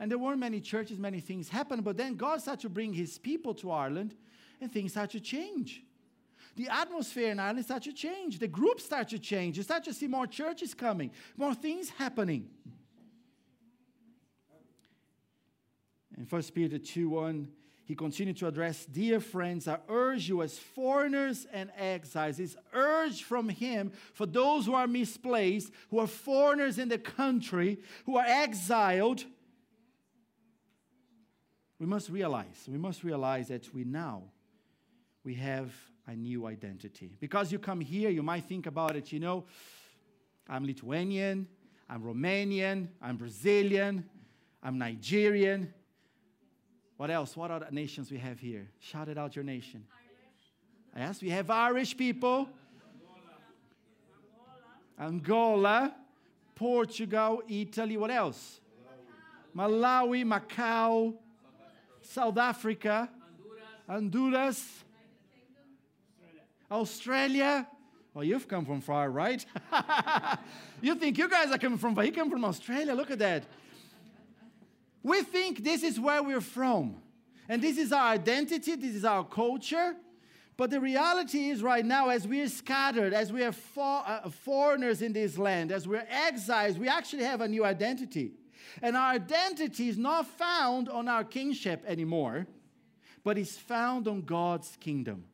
[0.00, 1.84] And there weren't many churches, many things happened.
[1.84, 4.16] But then God started to bring his people to Ireland,
[4.60, 5.84] and things started to change.
[6.56, 8.40] The atmosphere in Ireland started to change.
[8.40, 9.56] The groups started to change.
[9.56, 12.50] You start to see more churches coming, more things happening.
[16.16, 17.48] In 1 Peter 2 1,
[17.84, 22.38] he continued to address, Dear friends, I urge you as foreigners and exiles.
[22.38, 27.78] It's urged from him for those who are misplaced, who are foreigners in the country,
[28.06, 29.24] who are exiled.
[31.78, 34.22] We must realize, we must realize that we now
[35.24, 35.72] we have
[36.06, 37.16] a new identity.
[37.20, 39.44] Because you come here, you might think about it, you know,
[40.48, 41.46] I'm Lithuanian,
[41.88, 44.08] I'm Romanian, I'm Brazilian,
[44.62, 45.72] I'm Nigerian.
[47.02, 47.36] What else?
[47.36, 48.68] What other nations we have here?
[48.78, 49.84] Shout it out your nation.
[50.94, 51.08] Irish.
[51.08, 52.48] Yes, we have Irish people.
[54.96, 55.96] Angola.
[56.54, 58.60] Portugal, Italy, what else?
[59.56, 61.14] Malawi, Malawi Macau,
[62.02, 63.08] South Africa,
[63.88, 64.84] Honduras, Honduras
[66.70, 67.66] Australia.
[68.14, 69.44] Well, you've come from far, right?
[70.80, 72.04] you think you guys are coming from far.
[72.04, 72.94] You come from Australia.
[72.94, 73.42] Look at that.
[75.02, 76.96] We think this is where we're from.
[77.48, 79.94] And this is our identity, this is our culture.
[80.56, 84.28] But the reality is, right now, as we are scattered, as we are for, uh,
[84.28, 88.32] foreigners in this land, as we're exiles, we actually have a new identity.
[88.80, 92.46] And our identity is not found on our kingship anymore,
[93.24, 95.24] but is found on God's kingdom.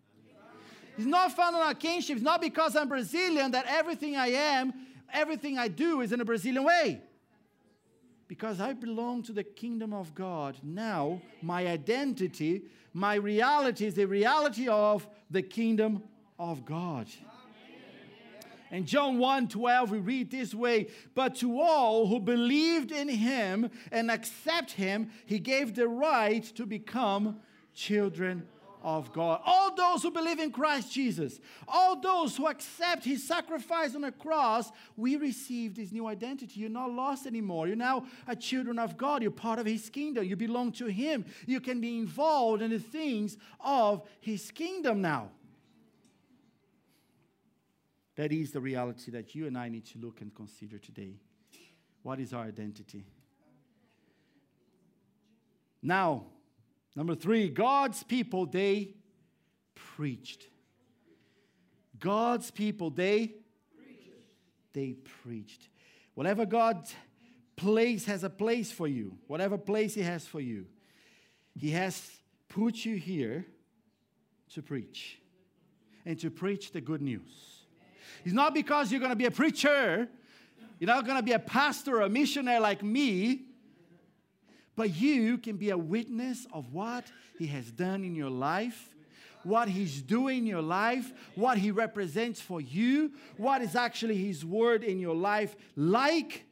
[0.96, 2.16] It's not found on our kingship.
[2.16, 4.72] It's not because I'm Brazilian that everything I am,
[5.12, 7.02] everything I do is in a Brazilian way
[8.28, 10.58] because I belong to the kingdom of God.
[10.62, 12.62] Now, my identity,
[12.92, 16.02] my reality is the reality of the kingdom
[16.38, 17.08] of God.
[18.70, 23.70] In John 1 12, we read this way But to all who believed in him
[23.90, 27.40] and accept him, he gave the right to become
[27.74, 28.46] children
[28.82, 29.40] of God.
[29.44, 34.12] All those who believe in Christ Jesus, all those who accept his sacrifice on the
[34.12, 36.60] cross, we receive this new identity.
[36.60, 37.66] You're not lost anymore.
[37.66, 39.22] You're now a children of God.
[39.22, 40.24] You're part of his kingdom.
[40.24, 41.24] You belong to him.
[41.46, 45.30] You can be involved in the things of his kingdom now.
[48.16, 51.14] That is the reality that you and I need to look and consider today.
[52.02, 53.04] What is our identity?
[55.82, 56.24] Now,
[56.98, 58.96] Number three, God's people, they
[59.76, 60.48] preached.
[62.00, 63.34] God's people, they
[64.72, 65.68] they preached.
[66.14, 66.92] Whatever God's
[67.54, 70.66] place has a place for you, whatever place He has for you,
[71.54, 72.02] He has
[72.48, 73.46] put you here
[74.54, 75.20] to preach
[76.04, 77.62] and to preach the good news.
[78.24, 80.08] It's not because you're going to be a preacher,
[80.80, 83.44] you're not going to be a pastor or a missionary like me.
[84.78, 87.04] But you can be a witness of what
[87.36, 88.94] He has done in your life,
[89.42, 94.44] what He's doing in your life, what He represents for you, what is actually His
[94.44, 96.44] word in your life like.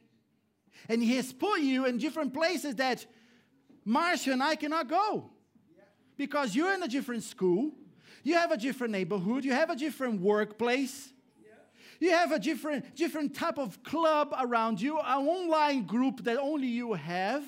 [0.89, 3.05] And He has put you in different places that
[3.85, 5.29] Marcia and I cannot go
[6.17, 7.71] because you're in a different school,
[8.25, 11.13] you have a different neighborhood, you have a different workplace.
[12.01, 16.67] You have a different, different type of club around you, an online group that only
[16.67, 17.43] you have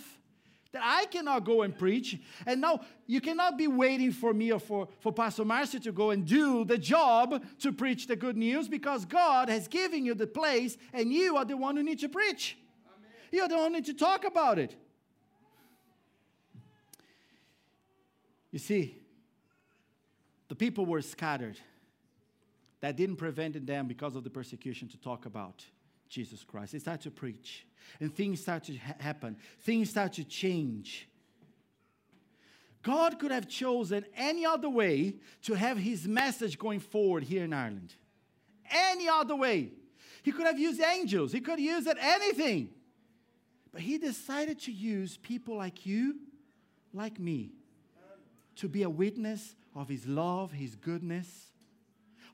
[0.72, 2.20] that I cannot go and preach.
[2.46, 6.12] And now you cannot be waiting for me or for, for Pastor Marcy to go
[6.12, 10.28] and do the job to preach the good news because God has given you the
[10.28, 12.58] place and you are the one who need to preach.
[12.86, 13.10] Amen.
[13.32, 14.76] You're the one who need to talk about it.
[18.52, 18.96] You see,
[20.48, 21.58] the people were scattered.
[22.82, 25.66] That didn't prevent them because of the persecution to talk about
[26.10, 26.74] Jesus Christ.
[26.74, 27.66] They start to preach,
[28.00, 31.08] and things start to ha- happen, things start to change.
[32.82, 37.54] God could have chosen any other way to have his message going forward here in
[37.54, 37.94] Ireland.
[38.70, 39.72] Any other way.
[40.24, 42.70] He could have used angels, he could have used anything.
[43.72, 46.16] But he decided to use people like you,
[46.94, 47.52] like me,
[48.56, 51.49] to be a witness of his love, his goodness,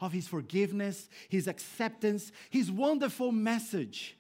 [0.02, 4.18] of His forgiveness, His acceptance, His wonderful message.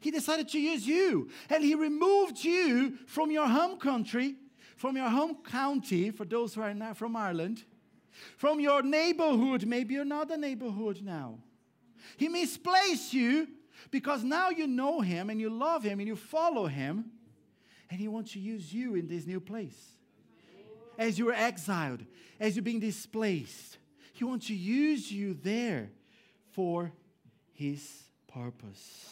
[0.00, 4.36] He decided to use you, and He removed you from your home country,
[4.76, 7.62] from your home county, for those who are now from Ireland,
[8.36, 11.38] from your neighborhood, maybe another neighborhood now.
[12.16, 13.48] He misplaced you
[13.90, 17.12] because now you know Him and you love Him and you follow Him,
[17.90, 19.78] and He wants to use you in this new place.
[20.98, 22.04] As you're exiled,
[22.38, 23.78] as you're being displaced,
[24.22, 25.90] He wants to use you there
[26.52, 26.92] for
[27.54, 29.04] His purpose.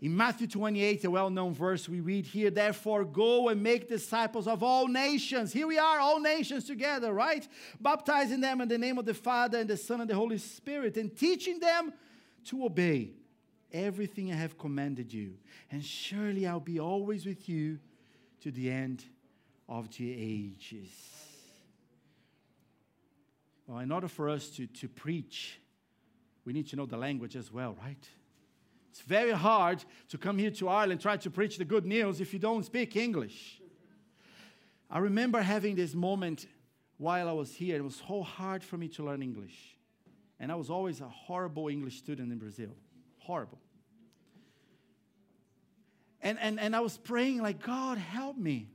[0.00, 4.48] In Matthew 28, a well known verse, we read here, Therefore, go and make disciples
[4.48, 5.52] of all nations.
[5.52, 7.46] Here we are, all nations together, right?
[7.80, 10.96] Baptizing them in the name of the Father and the Son and the Holy Spirit,
[10.96, 11.92] and teaching them
[12.46, 13.12] to obey
[13.72, 15.34] everything I have commanded you.
[15.70, 17.78] And surely I'll be always with you
[18.40, 19.04] to the end
[19.68, 21.27] of the ages.
[23.68, 25.60] Well, in order for us to, to preach,
[26.46, 28.08] we need to know the language as well, right?
[28.90, 32.22] It's very hard to come here to Ireland and try to preach the good news
[32.22, 33.60] if you don't speak English.
[34.90, 36.46] I remember having this moment
[36.96, 37.76] while I was here.
[37.76, 39.76] It was so hard for me to learn English.
[40.40, 42.70] And I was always a horrible English student in Brazil.
[43.18, 43.58] Horrible.
[46.22, 48.70] And, and, and I was praying, like, God, help me.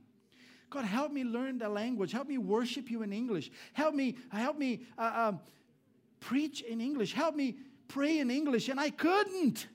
[0.74, 2.10] God, help me learn the language.
[2.10, 3.48] Help me worship you in English.
[3.74, 5.40] Help me, help me uh, um,
[6.18, 7.12] preach in English.
[7.12, 7.56] Help me
[7.86, 8.68] pray in English.
[8.68, 9.68] And I couldn't.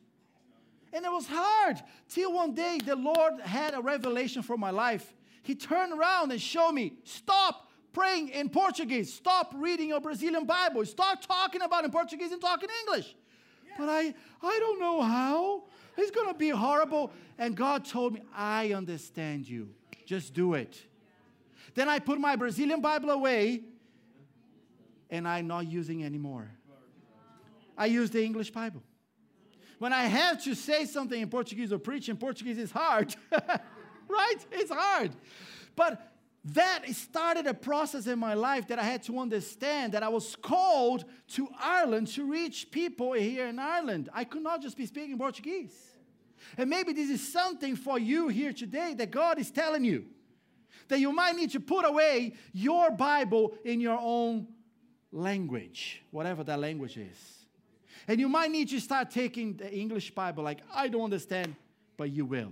[0.91, 5.13] And it was hard till one day the Lord had a revelation for my life.
[5.41, 10.85] He turned around and showed me stop praying in Portuguese, stop reading your Brazilian Bible,
[10.85, 13.15] start talking about in Portuguese and talk in English.
[13.77, 15.63] But I, I don't know how.
[15.97, 17.13] It's going to be horrible.
[17.37, 19.69] And God told me, I understand you.
[20.05, 20.88] Just do it.
[21.79, 23.61] Then I put my Brazilian Bible away
[25.09, 26.51] and I'm not using anymore.
[27.77, 28.83] I use the English Bible.
[29.77, 33.15] When I have to say something in Portuguese or preach in Portuguese, it's hard.
[33.31, 34.45] right?
[34.51, 35.11] It's hard.
[35.77, 36.11] But
[36.43, 40.35] that started a process in my life that I had to understand that I was
[40.35, 44.09] called to Ireland to reach people here in Ireland.
[44.13, 45.77] I could not just be speaking Portuguese.
[46.57, 50.07] And maybe this is something for you here today that God is telling you
[50.89, 54.47] that you might need to put away your Bible in your own
[55.11, 57.45] language, whatever that language is.
[58.07, 61.55] And you might need to start taking the English Bible, like, I don't understand,
[61.95, 62.51] but you will.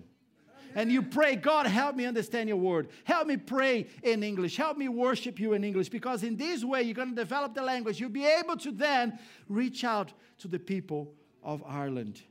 [0.75, 2.89] And you pray, God, help me understand your word.
[3.03, 4.57] Help me pray in English.
[4.57, 5.89] Help me worship you in English.
[5.89, 7.99] Because in this way, you're going to develop the language.
[7.99, 9.17] You'll be able to then
[9.49, 12.21] reach out to the people of Ireland.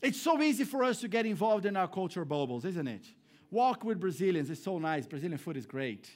[0.00, 3.06] It's so easy for us to get involved in our culture bubbles, isn't it?
[3.50, 5.06] Walk with Brazilians It's so nice.
[5.06, 6.10] Brazilian food is great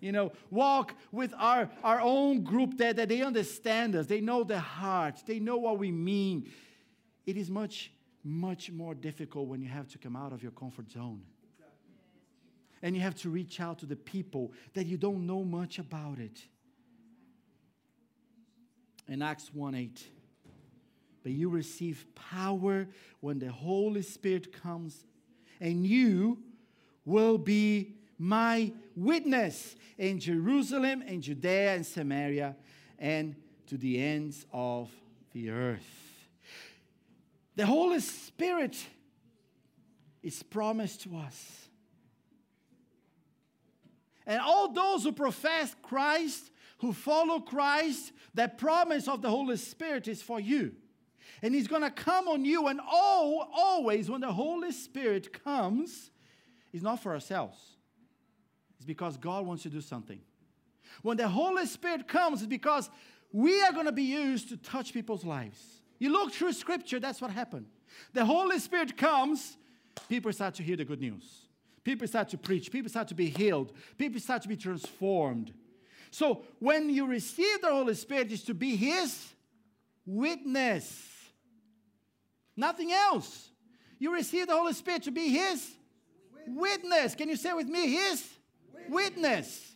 [0.00, 4.06] you know, walk with our, our own group that, that they understand us.
[4.06, 5.22] They know the heart.
[5.26, 6.50] They know what we mean.
[7.26, 7.92] It is much,
[8.22, 11.22] much more difficult when you have to come out of your comfort zone.
[12.80, 16.18] And you have to reach out to the people that you don't know much about
[16.18, 16.40] it.
[19.08, 20.06] In Acts 1 8,
[21.22, 22.86] but you receive power
[23.20, 25.06] when the Holy Spirit comes,
[25.60, 26.38] and you
[27.08, 32.54] will be my witness in Jerusalem and Judea and Samaria
[32.98, 33.34] and
[33.68, 34.90] to the ends of
[35.32, 35.80] the earth.
[37.56, 38.76] The Holy Spirit
[40.22, 41.68] is promised to us.
[44.26, 50.06] And all those who profess Christ, who follow Christ, that promise of the Holy Spirit
[50.06, 50.72] is for you.
[51.40, 52.66] And He's going to come on you.
[52.66, 56.10] And all, always, when the Holy Spirit comes,
[56.72, 57.58] it's not for ourselves,
[58.76, 60.20] it's because God wants to do something.
[61.02, 62.90] When the Holy Spirit comes, it's because
[63.32, 65.58] we are going to be used to touch people's lives.
[65.98, 67.66] You look through scripture, that's what happened.
[68.12, 69.56] The Holy Spirit comes,
[70.08, 71.48] people start to hear the good news.
[71.84, 72.70] People start to preach.
[72.70, 73.72] People start to be healed.
[73.96, 75.52] People start to be transformed.
[76.10, 79.26] So when you receive the Holy Spirit, is to be His
[80.04, 81.06] witness.
[82.56, 83.50] Nothing else.
[83.98, 85.66] You receive the Holy Spirit to be His
[86.46, 87.14] witness.
[87.14, 87.92] Can you say with me?
[87.92, 88.28] His
[88.88, 89.74] witness.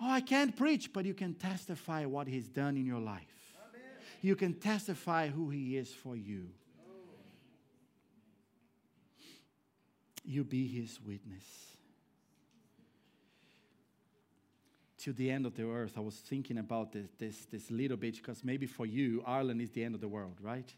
[0.00, 3.54] Oh, I can't preach, but you can testify what He's done in your life.
[3.68, 3.82] Amen.
[4.22, 6.48] You can testify who He is for you.
[10.24, 11.44] You be His witness.
[14.98, 18.16] To the end of the earth, I was thinking about this, this, this little bit
[18.16, 20.70] because maybe for you, Ireland is the end of the world, right?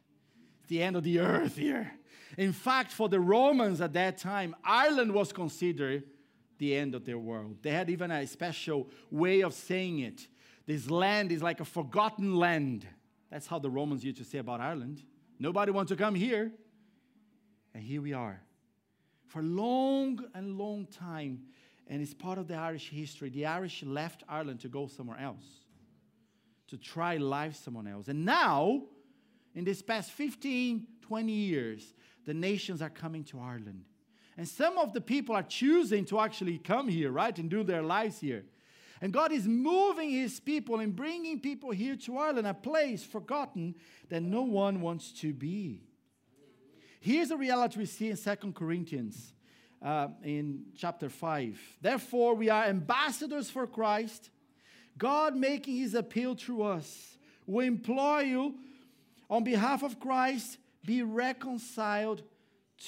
[0.63, 1.91] It's the end of the earth here.
[2.39, 6.05] In fact, for the Romans at that time, Ireland was considered
[6.59, 7.57] the end of their world.
[7.63, 10.29] They had even a special way of saying it.
[10.65, 12.87] This land is like a forgotten land.
[13.29, 15.03] That's how the Romans used to say about Ireland.
[15.41, 16.53] Nobody wants to come here.
[17.75, 18.41] And here we are.
[19.27, 21.41] For a long and long time,
[21.89, 25.45] and it's part of the Irish history, the Irish left Ireland to go somewhere else,
[26.69, 28.07] to try life somewhere else.
[28.07, 28.83] And now,
[29.55, 31.95] in this past 15, 20 years,
[32.25, 33.85] the nations are coming to Ireland.
[34.37, 37.83] And some of the people are choosing to actually come here, right, and do their
[37.83, 38.45] lives here.
[39.01, 43.75] And God is moving his people and bringing people here to Ireland, a place forgotten
[44.09, 45.83] that no one wants to be.
[47.01, 49.35] Here's a reality we see in Second Corinthians
[49.83, 51.59] uh, in chapter 5.
[51.81, 54.31] Therefore, we are ambassadors for Christ,
[54.97, 57.19] God making his appeal through us.
[57.45, 58.55] We implore you,
[59.33, 62.23] on behalf of Christ, be reconciled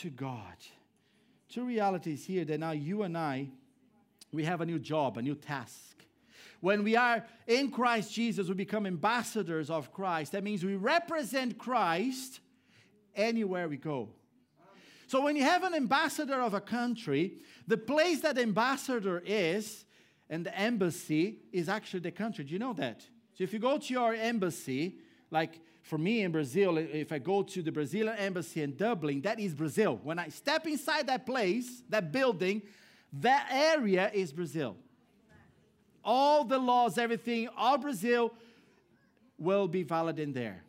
[0.01, 0.55] to God.
[1.49, 3.49] Two realities here that now you and I,
[4.31, 6.05] we have a new job, a new task.
[6.61, 10.33] When we are in Christ Jesus, we become ambassadors of Christ.
[10.33, 12.41] That means we represent Christ
[13.15, 14.11] anywhere we go.
[15.07, 19.87] So when you have an ambassador of a country, the place that ambassador is
[20.29, 22.45] and the embassy is actually the country.
[22.45, 23.01] Do you know that?
[23.33, 24.97] So if you go to your embassy,
[25.31, 29.39] like for me in Brazil, if I go to the Brazilian embassy in Dublin, that
[29.39, 30.01] is Brazil.
[30.03, 32.63] When I step inside that place, that building,
[33.21, 34.77] that area is Brazil.
[36.03, 38.33] All the laws, everything, all Brazil
[39.39, 40.65] will be valid in there.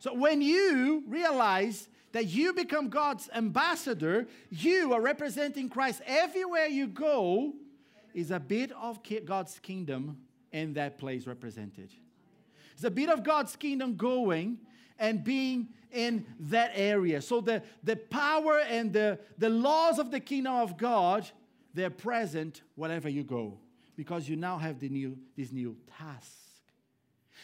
[0.00, 6.88] So when you realize that you become God's ambassador, you are representing Christ everywhere you
[6.88, 7.54] go,
[8.12, 10.18] is a bit of God's kingdom
[10.52, 11.90] in that place represented.
[12.76, 14.58] It's a bit of God's kingdom going
[14.98, 17.22] and being in that area.
[17.22, 21.26] So the, the power and the, the laws of the kingdom of God,
[21.72, 23.58] they're present wherever you go
[23.96, 26.32] because you now have the new, this new task.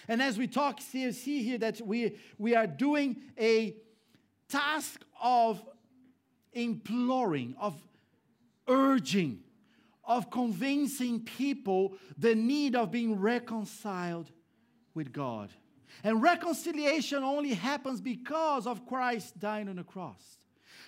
[0.07, 3.75] And as we talk, see, see here that we, we are doing a
[4.51, 5.65] task of
[6.53, 7.75] imploring, of
[8.69, 9.39] urging,
[10.05, 14.31] of convincing people the need of being reconciled
[14.95, 15.51] with God.
[16.05, 20.39] And reconciliation only happens because of Christ dying on the cross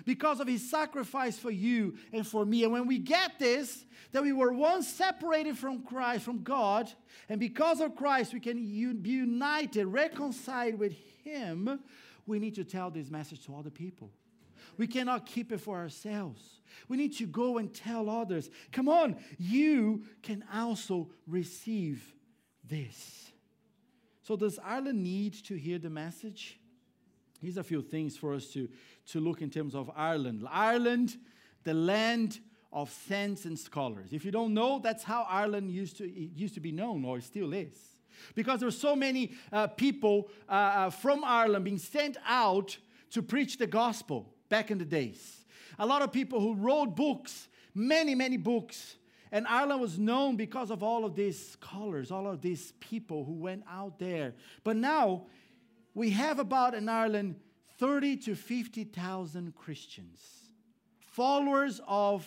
[0.05, 2.65] because of his sacrifice for you and for me.
[2.65, 6.91] And when we get this, that we were once separated from Christ, from God,
[7.29, 8.57] and because of Christ, we can
[9.01, 11.81] be united, reconciled with him,
[12.27, 14.11] we need to tell this message to other people.
[14.77, 16.61] We cannot keep it for ourselves.
[16.89, 18.51] We need to go and tell others.
[18.73, 22.15] Come on, you can also receive
[22.65, 23.31] this.
[24.25, 26.59] So, does Ireland need to hear the message?
[27.43, 28.71] Here's a few things for us to,
[29.09, 30.47] to look in terms of Ireland.
[30.51, 31.19] Ireland,
[31.63, 32.39] the land
[32.73, 34.15] of saints and scholars.
[34.15, 37.53] If you don't know, that's how Ireland used to, used to be known, or still
[37.53, 37.77] is.
[38.35, 42.79] Because there are so many uh, people uh, uh, from Ireland being sent out
[43.11, 45.45] to preach the gospel back in the days.
[45.79, 48.97] A lot of people who wrote books, many, many books.
[49.35, 53.33] And Ireland was known because of all of these scholars, all of these people who
[53.33, 54.33] went out there.
[54.63, 55.27] But now
[55.93, 57.35] we have about in Ireland
[57.79, 60.21] 30 to 50,000 Christians,
[61.01, 62.25] followers of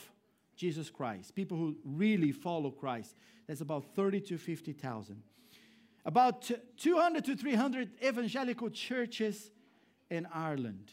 [0.57, 3.15] Jesus Christ, people who really follow Christ.
[3.47, 5.23] That's about 30 to 50,000.
[6.03, 9.49] About 200 to 300 evangelical churches
[10.09, 10.91] in Ireland.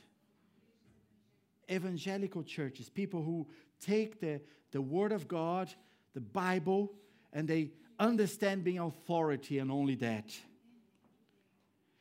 [1.68, 3.48] Evangelical churches, people who
[3.80, 4.40] take the,
[4.70, 5.74] the Word of God,
[6.14, 6.92] the Bible,
[7.32, 10.32] and they understand being authority and only that.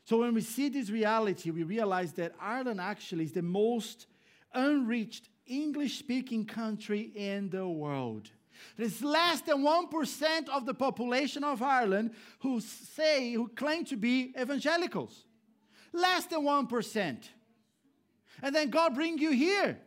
[0.05, 4.07] So when we see this reality, we realize that Ireland actually is the most
[4.53, 8.29] unreached English speaking country in the world.
[8.77, 14.33] There's less than 1% of the population of Ireland who say, who claim to be
[14.39, 15.25] evangelicals.
[15.91, 17.17] Less than 1%.
[18.41, 19.79] And then God bring you here.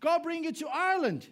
[0.00, 1.26] God bring you to Ireland.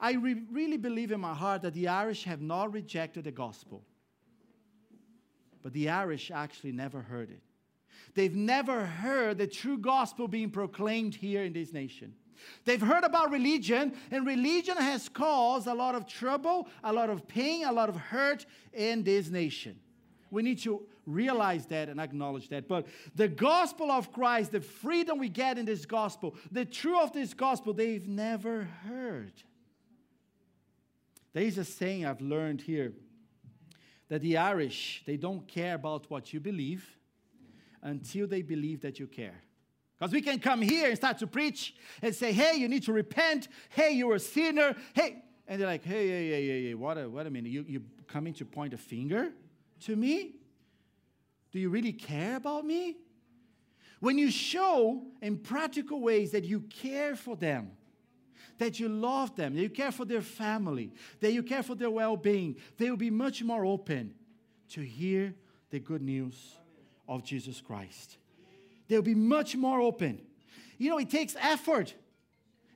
[0.00, 3.84] I re- really believe in my heart that the Irish have not rejected the gospel
[5.64, 7.40] but the Irish actually never heard it.
[8.14, 12.12] They've never heard the true gospel being proclaimed here in this nation.
[12.66, 17.26] They've heard about religion, and religion has caused a lot of trouble, a lot of
[17.26, 19.80] pain, a lot of hurt in this nation.
[20.30, 22.68] We need to realize that and acknowledge that.
[22.68, 27.12] But the gospel of Christ, the freedom we get in this gospel, the truth of
[27.14, 29.32] this gospel, they've never heard.
[31.34, 32.92] There is a saying I've learned here
[34.08, 36.88] that the Irish, they don't care about what you believe
[37.82, 39.42] until they believe that you care.
[39.98, 42.92] Because we can come here and start to preach and say, hey, you need to
[42.92, 43.48] repent.
[43.68, 44.76] Hey, you're a sinner.
[44.94, 45.22] Hey.
[45.46, 47.50] And they're like, hey, hey, hey, hey, hey what a, what a minute.
[47.50, 49.32] You, you coming to point a finger
[49.80, 50.36] to me?
[51.50, 52.96] Do you really care about me?
[54.00, 57.72] When you show in practical ways that you care for them,
[58.58, 61.90] that you love them, that you care for their family, that you care for their
[61.90, 64.14] well being, they will be much more open
[64.70, 65.34] to hear
[65.70, 66.56] the good news
[67.08, 68.18] of Jesus Christ.
[68.88, 70.20] They'll be much more open.
[70.78, 71.94] You know, it takes effort,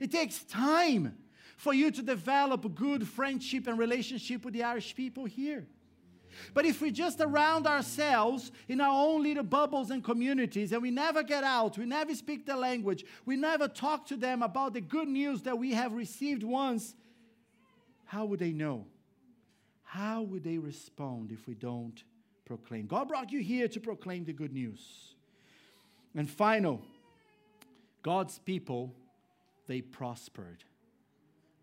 [0.01, 1.17] it takes time
[1.57, 5.67] for you to develop a good friendship and relationship with the Irish people here.
[6.55, 10.91] But if we just around ourselves in our own little bubbles and communities and we
[10.91, 14.81] never get out, we never speak the language, we never talk to them about the
[14.81, 16.95] good news that we have received once,
[18.05, 18.87] how would they know?
[19.83, 22.03] How would they respond if we don't
[22.45, 22.87] proclaim?
[22.87, 25.15] God brought you here to proclaim the good news.
[26.15, 26.83] And final,
[28.03, 28.95] God's people,
[29.67, 30.65] they prospered.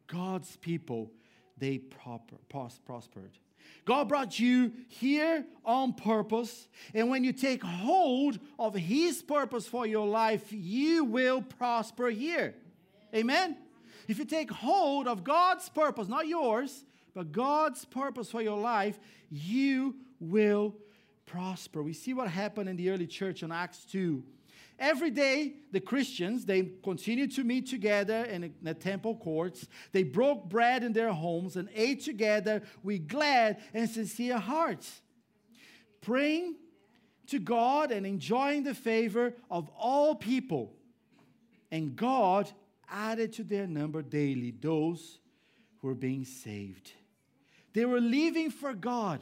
[0.08, 1.12] God's people,
[1.58, 3.38] they pros- prospered.
[3.86, 6.68] God brought you here on purpose.
[6.94, 12.56] And when you take hold of His purpose for your life, you will prosper here.
[13.14, 13.58] Amen?
[14.08, 19.00] If you take hold of God's purpose, not yours, but God's purpose for your life,
[19.30, 20.76] you will
[21.26, 21.82] prosper.
[21.82, 24.24] We see what happened in the early church in Acts 2.
[24.78, 29.68] Every day, the Christians, they continued to meet together in the temple courts.
[29.94, 35.02] They broke bread in their homes and ate together with glad and sincere hearts,
[36.02, 36.56] praying
[37.28, 40.74] to God and enjoying the favor of all people.
[41.72, 42.52] And God
[42.90, 45.20] added to their number daily those
[45.80, 46.92] who were being saved.
[47.74, 49.22] They were living for God.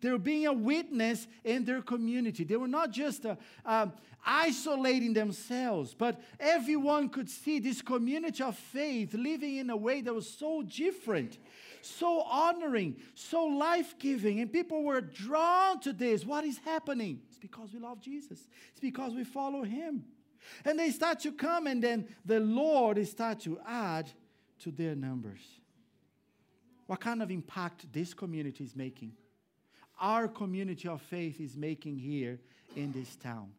[0.00, 2.44] They were being a witness in their community.
[2.44, 3.92] They were not just uh, um,
[4.24, 10.14] isolating themselves, but everyone could see this community of faith living in a way that
[10.14, 11.38] was so different,
[11.80, 14.40] so honoring, so life giving.
[14.40, 16.24] And people were drawn to this.
[16.24, 17.20] What is happening?
[17.28, 20.04] It's because we love Jesus, it's because we follow Him.
[20.64, 24.10] And they start to come, and then the Lord start to add
[24.60, 25.40] to their numbers.
[26.86, 29.12] What kind of impact this community is making?
[30.02, 32.40] Our community of faith is making here
[32.74, 33.50] in this town,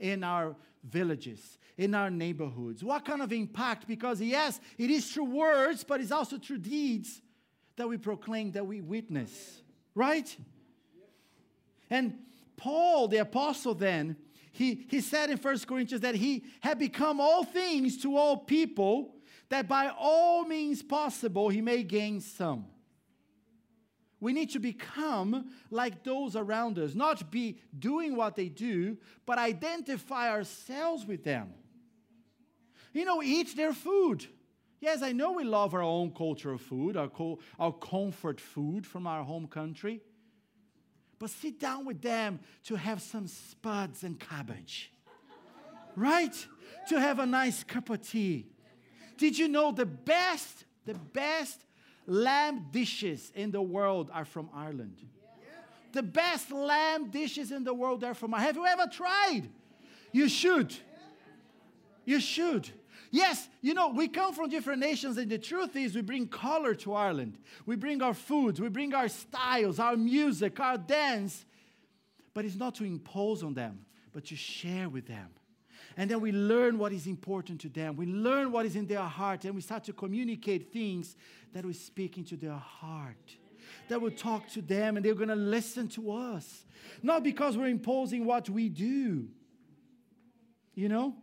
[0.00, 2.82] in our villages, in our neighborhoods.
[2.82, 3.86] What kind of impact?
[3.86, 7.22] Because, yes, it is through words, but it's also through deeds
[7.76, 9.62] that we proclaim, that we witness,
[9.94, 10.36] right?
[11.88, 12.18] And
[12.56, 14.16] Paul, the apostle, then,
[14.50, 19.14] he, he said in First Corinthians that he had become all things to all people,
[19.50, 22.66] that by all means possible he may gain some.
[24.24, 28.96] We need to become like those around us, not be doing what they do,
[29.26, 31.52] but identify ourselves with them.
[32.94, 34.26] You know, eat their food.
[34.80, 38.86] Yes, I know we love our own culture of food, our, co- our comfort food
[38.86, 40.00] from our home country.
[41.18, 44.90] But sit down with them to have some spuds and cabbage,
[45.96, 46.34] right?
[46.88, 48.46] To have a nice cup of tea
[49.16, 51.63] did you know the best, the best
[52.06, 54.96] lamb dishes in the world are from Ireland?
[55.92, 58.46] The best lamb dishes in the world are from Ireland.
[58.46, 59.42] Have you ever tried?
[60.12, 60.74] You should.
[62.04, 62.68] You should.
[63.10, 66.74] Yes, you know, we come from different nations, and the truth is, we bring color
[66.74, 67.38] to Ireland.
[67.64, 71.44] We bring our foods, we bring our styles, our music, our dance.
[72.34, 75.28] But it's not to impose on them, but to share with them.
[75.96, 77.96] And then we learn what is important to them.
[77.96, 81.16] We learn what is in their heart, and we start to communicate things
[81.52, 83.36] that we speak into their heart.
[83.88, 86.64] That will talk to them, and they're going to listen to us.
[87.02, 89.28] Not because we're imposing what we do.
[90.74, 91.14] You know,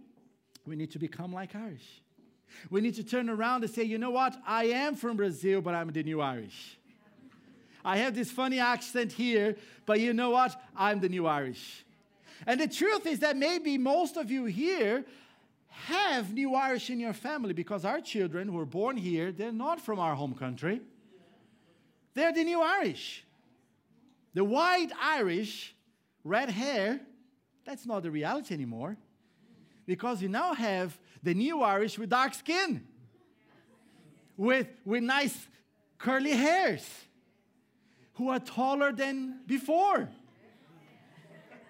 [0.66, 2.02] we need to become like Irish.
[2.70, 4.36] We need to turn around and say, you know what?
[4.46, 6.78] I am from Brazil, but I'm the new Irish.
[7.84, 9.56] I have this funny accent here,
[9.86, 10.60] but you know what?
[10.76, 11.84] I'm the new Irish.
[12.48, 15.06] And the truth is that maybe most of you here
[15.68, 19.80] have New Irish in your family because our children who were born here, they're not
[19.80, 20.82] from our home country.
[22.14, 23.24] They're the New Irish.
[24.34, 25.76] The white Irish,
[26.24, 27.00] red hair,
[27.66, 28.98] that's not the reality anymore.
[29.86, 32.86] Because you now have the New Irish with dark skin,
[34.36, 35.48] with, with nice
[35.98, 36.88] curly hairs,
[38.14, 40.10] who are taller than before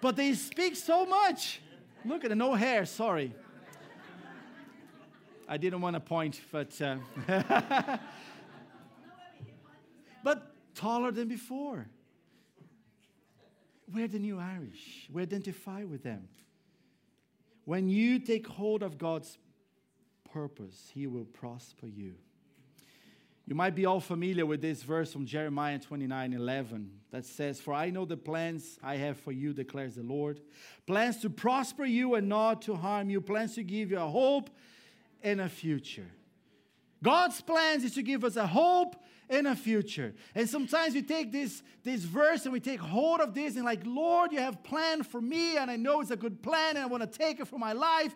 [0.02, 1.60] but they speak so much.
[2.04, 3.32] Look at the no hair, sorry.
[5.48, 6.78] I didn't want to point, but.
[6.82, 6.96] Uh,
[10.24, 11.86] but taller than before.
[13.92, 15.08] We're the new Irish.
[15.10, 16.28] We identify with them.
[17.64, 19.38] When you take hold of God's
[20.32, 22.14] purpose, He will prosper you.
[23.52, 27.74] You might be all familiar with this verse from Jeremiah 29 11 that says, For
[27.74, 30.40] I know the plans I have for you, declares the Lord.
[30.86, 34.48] Plans to prosper you and not to harm you, plans to give you a hope
[35.22, 36.06] and a future.
[37.04, 38.96] God's plans is to give us a hope
[39.28, 40.14] and a future.
[40.34, 43.82] And sometimes we take this, this verse and we take hold of this and, like,
[43.84, 46.86] Lord, you have planned for me, and I know it's a good plan, and I
[46.86, 48.14] want to take it for my life.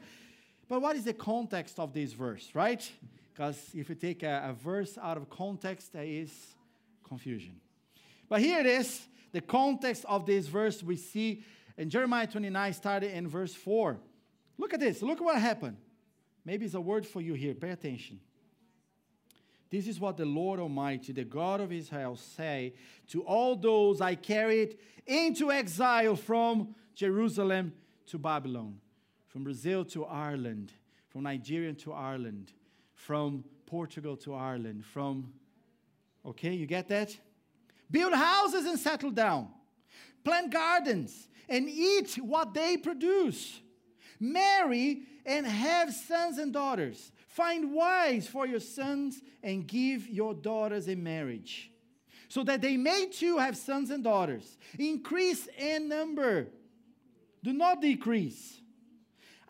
[0.66, 2.90] But what is the context of this verse, right?
[3.36, 6.32] Because if you take a, a verse out of context, there is
[7.06, 7.60] confusion.
[8.30, 11.44] But here it is the context of this verse we see
[11.76, 13.98] in Jeremiah 29, started in verse 4.
[14.56, 15.02] Look at this.
[15.02, 15.76] Look what happened.
[16.46, 17.52] Maybe it's a word for you here.
[17.52, 18.20] Pay attention.
[19.68, 22.72] This is what the Lord Almighty, the God of Israel, say
[23.08, 27.74] to all those I carried into exile from Jerusalem
[28.06, 28.80] to Babylon,
[29.28, 30.72] from Brazil to Ireland,
[31.10, 32.52] from Nigeria to Ireland,
[32.96, 35.32] from Portugal to Ireland, from,
[36.24, 37.16] okay, you get that?
[37.90, 39.48] Build houses and settle down,
[40.24, 43.60] plant gardens and eat what they produce,
[44.18, 47.12] marry and have sons and daughters.
[47.28, 51.70] Find wives for your sons and give your daughters in marriage,
[52.28, 54.56] so that they may too have sons and daughters.
[54.78, 56.48] Increase in number,
[57.44, 58.60] do not decrease.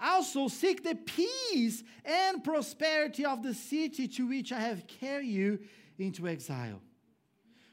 [0.00, 5.58] Also, seek the peace and prosperity of the city to which I have carried you
[5.98, 6.80] into exile.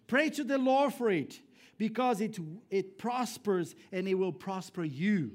[0.07, 1.39] Pray to the Lord for it,
[1.77, 2.37] because it,
[2.69, 5.31] it prospers and it will prosper you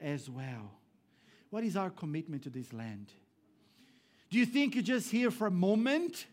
[0.00, 0.72] as well.
[1.50, 3.12] What is our commitment to this land?
[4.30, 6.26] Do you think you're just here for a moment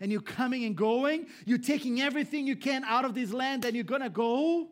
[0.00, 1.26] and you're coming and going?
[1.44, 4.68] You're taking everything you can out of this land and you're to go?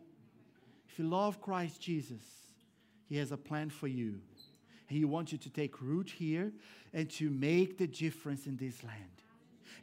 [0.89, 2.23] If you love Christ Jesus,
[3.09, 4.21] He has a plan for you.
[4.87, 6.53] He wants you to take root here
[6.93, 9.03] and to make the difference in this land.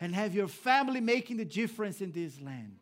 [0.02, 2.78] And have your family making the difference in this land.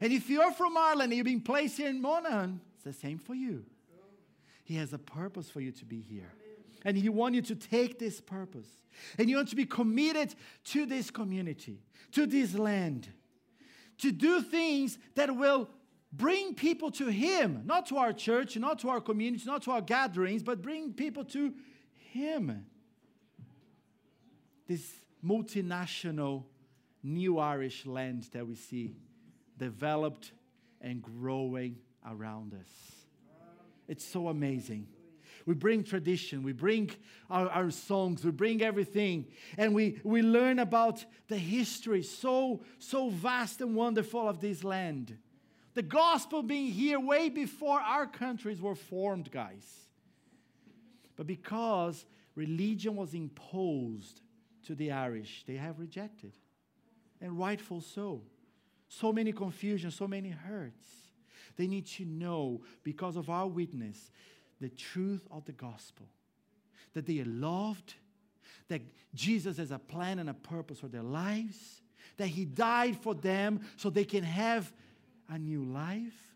[0.00, 3.18] And if you're from Ireland and you've been placed here in Monaghan, it's the same
[3.18, 3.64] for you.
[4.64, 6.32] He has a purpose for you to be here.
[6.84, 8.68] And He wants you to take this purpose.
[9.18, 10.34] And you want to be committed
[10.66, 11.80] to this community,
[12.12, 13.08] to this land,
[13.98, 15.68] to do things that will
[16.16, 19.80] bring people to Him, not to our church, not to our community, not to our
[19.80, 21.54] gatherings, but bring people to
[22.12, 22.66] Him.
[24.66, 24.92] This
[25.24, 26.44] multinational
[27.02, 28.94] new Irish land that we see
[29.58, 30.32] developed
[30.80, 32.94] and growing around us.
[33.88, 34.86] It's so amazing.
[35.46, 36.90] We bring tradition, we bring
[37.28, 39.26] our, our, songs, we bring everything,
[39.58, 45.18] and we, we learn about the history so, so vast and wonderful of this land.
[45.74, 49.66] The gospel being here way before our countries were formed, guys.
[51.16, 54.20] But because religion was imposed
[54.66, 56.32] to the Irish, they have rejected,
[57.20, 58.22] and rightful so.
[58.88, 60.86] So many confusion, so many hurts.
[61.56, 64.10] They need to know, because of our witness,
[64.60, 66.06] the truth of the gospel.
[66.94, 67.94] That they are loved,
[68.68, 68.82] that
[69.14, 71.82] Jesus has a plan and a purpose for their lives,
[72.16, 74.72] that He died for them so they can have
[75.28, 76.34] a new life,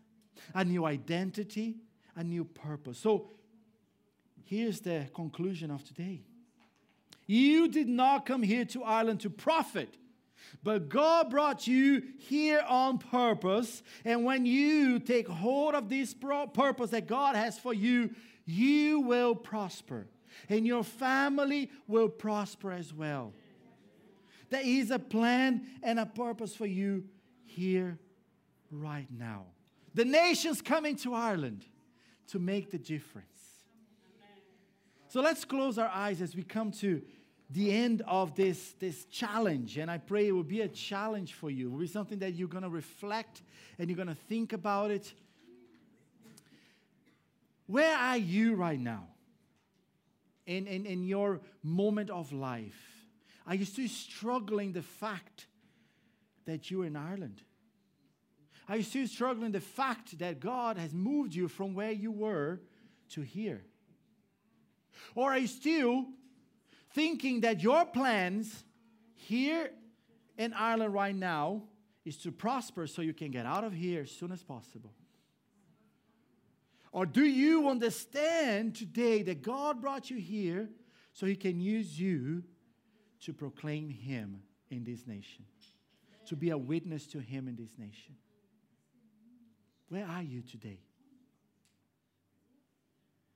[0.53, 1.77] a new identity,
[2.15, 2.97] a new purpose.
[2.99, 3.31] So
[4.45, 6.21] here's the conclusion of today.
[7.27, 9.95] You did not come here to Ireland to profit
[10.63, 13.83] but God brought you here on purpose.
[14.03, 18.11] And when you take hold of this purpose that God has for you,
[18.45, 20.07] you will prosper.
[20.47, 23.33] And your family will prosper as well.
[24.49, 27.03] There is a plan and a purpose for you
[27.45, 27.99] here,
[28.71, 29.45] right now.
[29.93, 31.65] The nations coming to Ireland
[32.27, 33.27] to make the difference.
[35.07, 37.01] So let's close our eyes as we come to
[37.49, 39.77] the end of this, this challenge.
[39.77, 41.67] And I pray it will be a challenge for you.
[41.67, 43.41] It will be something that you're going to reflect
[43.79, 45.11] and you're going to think about it.
[47.65, 49.07] Where are you right now
[50.45, 53.05] in, in, in your moment of life?
[53.47, 55.47] Are you still struggling the fact
[56.45, 57.41] that you're in Ireland?
[58.69, 62.61] Are you still struggling the fact that God has moved you from where you were
[63.09, 63.63] to here?
[65.15, 66.05] Or are you still
[66.93, 68.63] thinking that your plans
[69.15, 69.71] here
[70.37, 71.63] in Ireland right now
[72.05, 74.93] is to prosper so you can get out of here as soon as possible?
[76.91, 80.69] Or do you understand today that God brought you here
[81.13, 82.43] so He can use you
[83.21, 85.45] to proclaim Him in this nation,
[86.27, 88.15] to be a witness to Him in this nation?
[89.89, 90.79] Where are you today?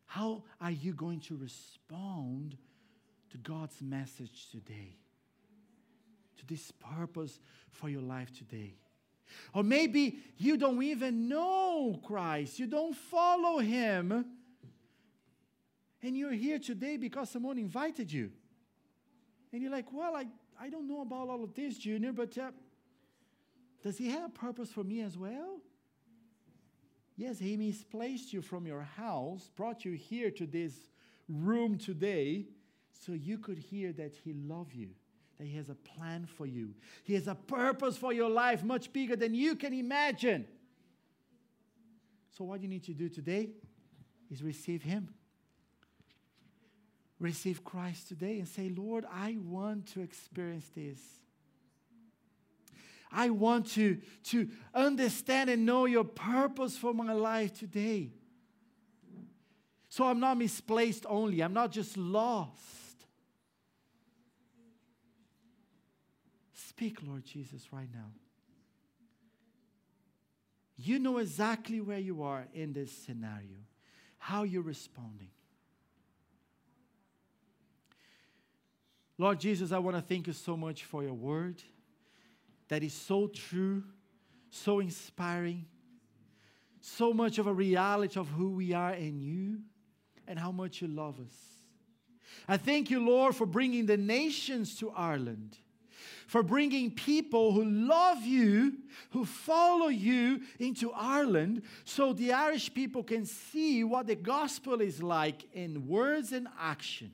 [0.05, 2.57] How are you going to respond
[3.33, 4.95] to God's message today,
[6.37, 7.39] to this purpose
[7.71, 8.75] for your life today.
[9.55, 14.25] Or maybe you don't even know Christ, you don't follow Him,
[16.03, 18.29] and you're here today because someone invited you.
[19.51, 20.27] And you're like, well, I,
[20.61, 22.51] I don't know about all of this, Junior, but uh,
[23.81, 25.59] does He have a purpose for me as well?
[27.15, 30.73] Yes, He misplaced you from your house, brought you here to this
[31.29, 32.45] room today
[32.91, 34.89] so you could hear that He loves you,
[35.37, 36.73] that He has a plan for you.
[37.03, 40.45] He has a purpose for your life much bigger than you can imagine.
[42.37, 43.49] So, what you need to do today
[44.31, 45.13] is receive Him.
[47.19, 50.99] Receive Christ today and say, Lord, I want to experience this.
[53.13, 58.11] I want to, to understand and know your purpose for my life today.
[59.89, 62.59] So I'm not misplaced only, I'm not just lost.
[66.53, 68.11] Speak, Lord Jesus, right now.
[70.75, 73.59] You know exactly where you are in this scenario,
[74.17, 75.29] how you're responding.
[79.19, 81.61] Lord Jesus, I want to thank you so much for your word
[82.73, 83.83] that is so true,
[84.49, 85.63] so inspiring,
[86.81, 89.59] so much of a reality of who we are in you
[90.27, 91.35] and how much you love us.
[92.47, 95.55] I thank you, Lord, for bringing the nations to Ireland,
[96.25, 98.73] for bringing people who love you,
[99.11, 105.03] who follow you into Ireland, so the Irish people can see what the gospel is
[105.03, 107.11] like in words and action.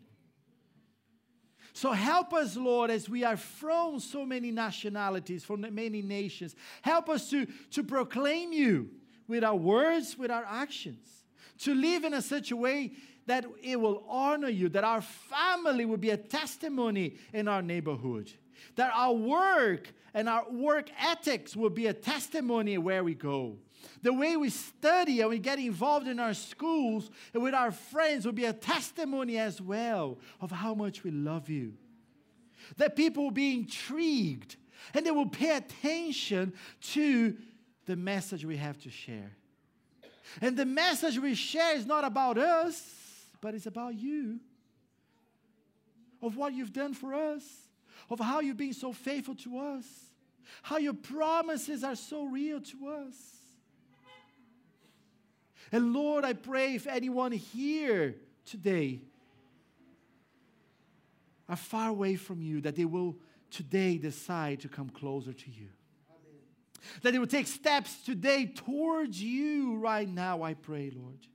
[1.79, 6.53] So help us, Lord, as we are from so many nationalities, from many nations.
[6.81, 8.89] Help us to, to proclaim you
[9.29, 11.07] with our words, with our actions,
[11.59, 12.91] to live in a such a way
[13.27, 18.29] that it will honor you, that our family will be a testimony in our neighborhood,
[18.75, 23.55] that our work and our work ethics will be a testimony where we go.
[24.01, 28.25] The way we study and we get involved in our schools and with our friends
[28.25, 31.73] will be a testimony as well of how much we love you.
[32.77, 34.55] That people will be intrigued
[34.93, 36.53] and they will pay attention
[36.93, 37.35] to
[37.85, 39.35] the message we have to share.
[40.41, 42.95] And the message we share is not about us,
[43.41, 44.39] but it's about you.
[46.21, 47.43] Of what you've done for us,
[48.09, 49.85] of how you've been so faithful to us,
[50.61, 53.38] how your promises are so real to us.
[55.71, 58.15] And Lord, I pray if anyone here
[58.45, 59.01] today
[61.47, 63.17] are far away from you, that they will
[63.49, 65.67] today decide to come closer to you.
[66.09, 66.41] Amen.
[67.01, 71.27] That they will take steps today towards you right now, I pray, Lord.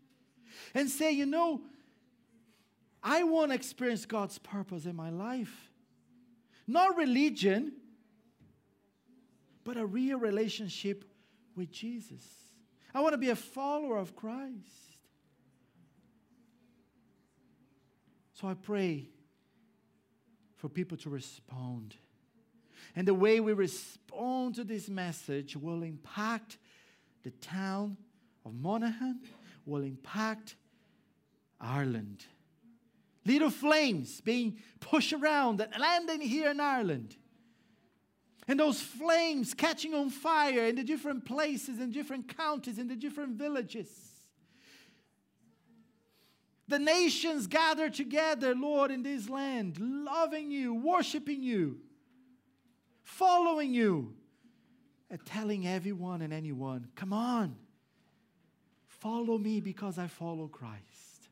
[0.75, 1.63] And say, you know,
[3.03, 5.71] I want to experience God's purpose in my life.
[6.67, 7.73] Not religion,
[9.65, 11.05] but a real relationship
[11.57, 12.25] with Jesus.
[12.95, 14.55] I want to be a follower of Christ.
[18.35, 19.09] So I pray
[20.57, 21.97] for people to respond.
[22.95, 26.59] And the way we respond to this message will impact
[27.25, 27.97] the town
[28.45, 29.21] of Monaghan,
[29.67, 30.55] will impact
[31.61, 32.25] Ireland.
[33.27, 37.17] Little flames being pushed around and landing here in Ireland
[38.47, 42.97] and those flames catching on fire in the different places, in different counties, in the
[42.97, 43.89] different villages.
[46.69, 51.79] The nations gather together, Lord, in this land, loving you, worshiping you,
[53.03, 54.15] following you,
[55.11, 57.57] and telling everyone and anyone, come on,
[58.89, 61.29] follow me because I follow Christ.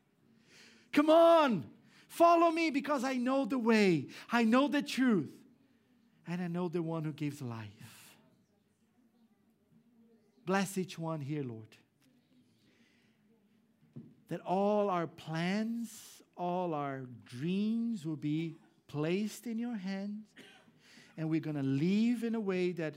[0.91, 1.65] Come on,
[2.07, 5.31] follow me because I know the way, I know the truth
[6.27, 8.15] and I know the one who gives life.
[10.45, 11.75] Bless each one here, Lord.
[14.29, 18.55] That all our plans, all our dreams will be
[18.87, 20.25] placed in your hands,
[21.17, 22.95] and we're going to live in a way that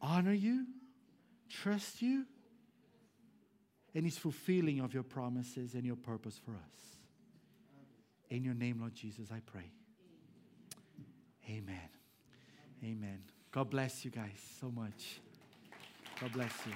[0.00, 0.66] honor you,
[1.48, 2.26] trust you,
[3.94, 6.98] and is fulfilling of your promises and your purpose for us.
[8.28, 9.70] In your name, Lord Jesus, I pray.
[11.48, 11.88] Amen.
[12.82, 13.18] Amen.
[13.52, 15.20] God bless you guys so much.
[16.20, 16.72] God bless you.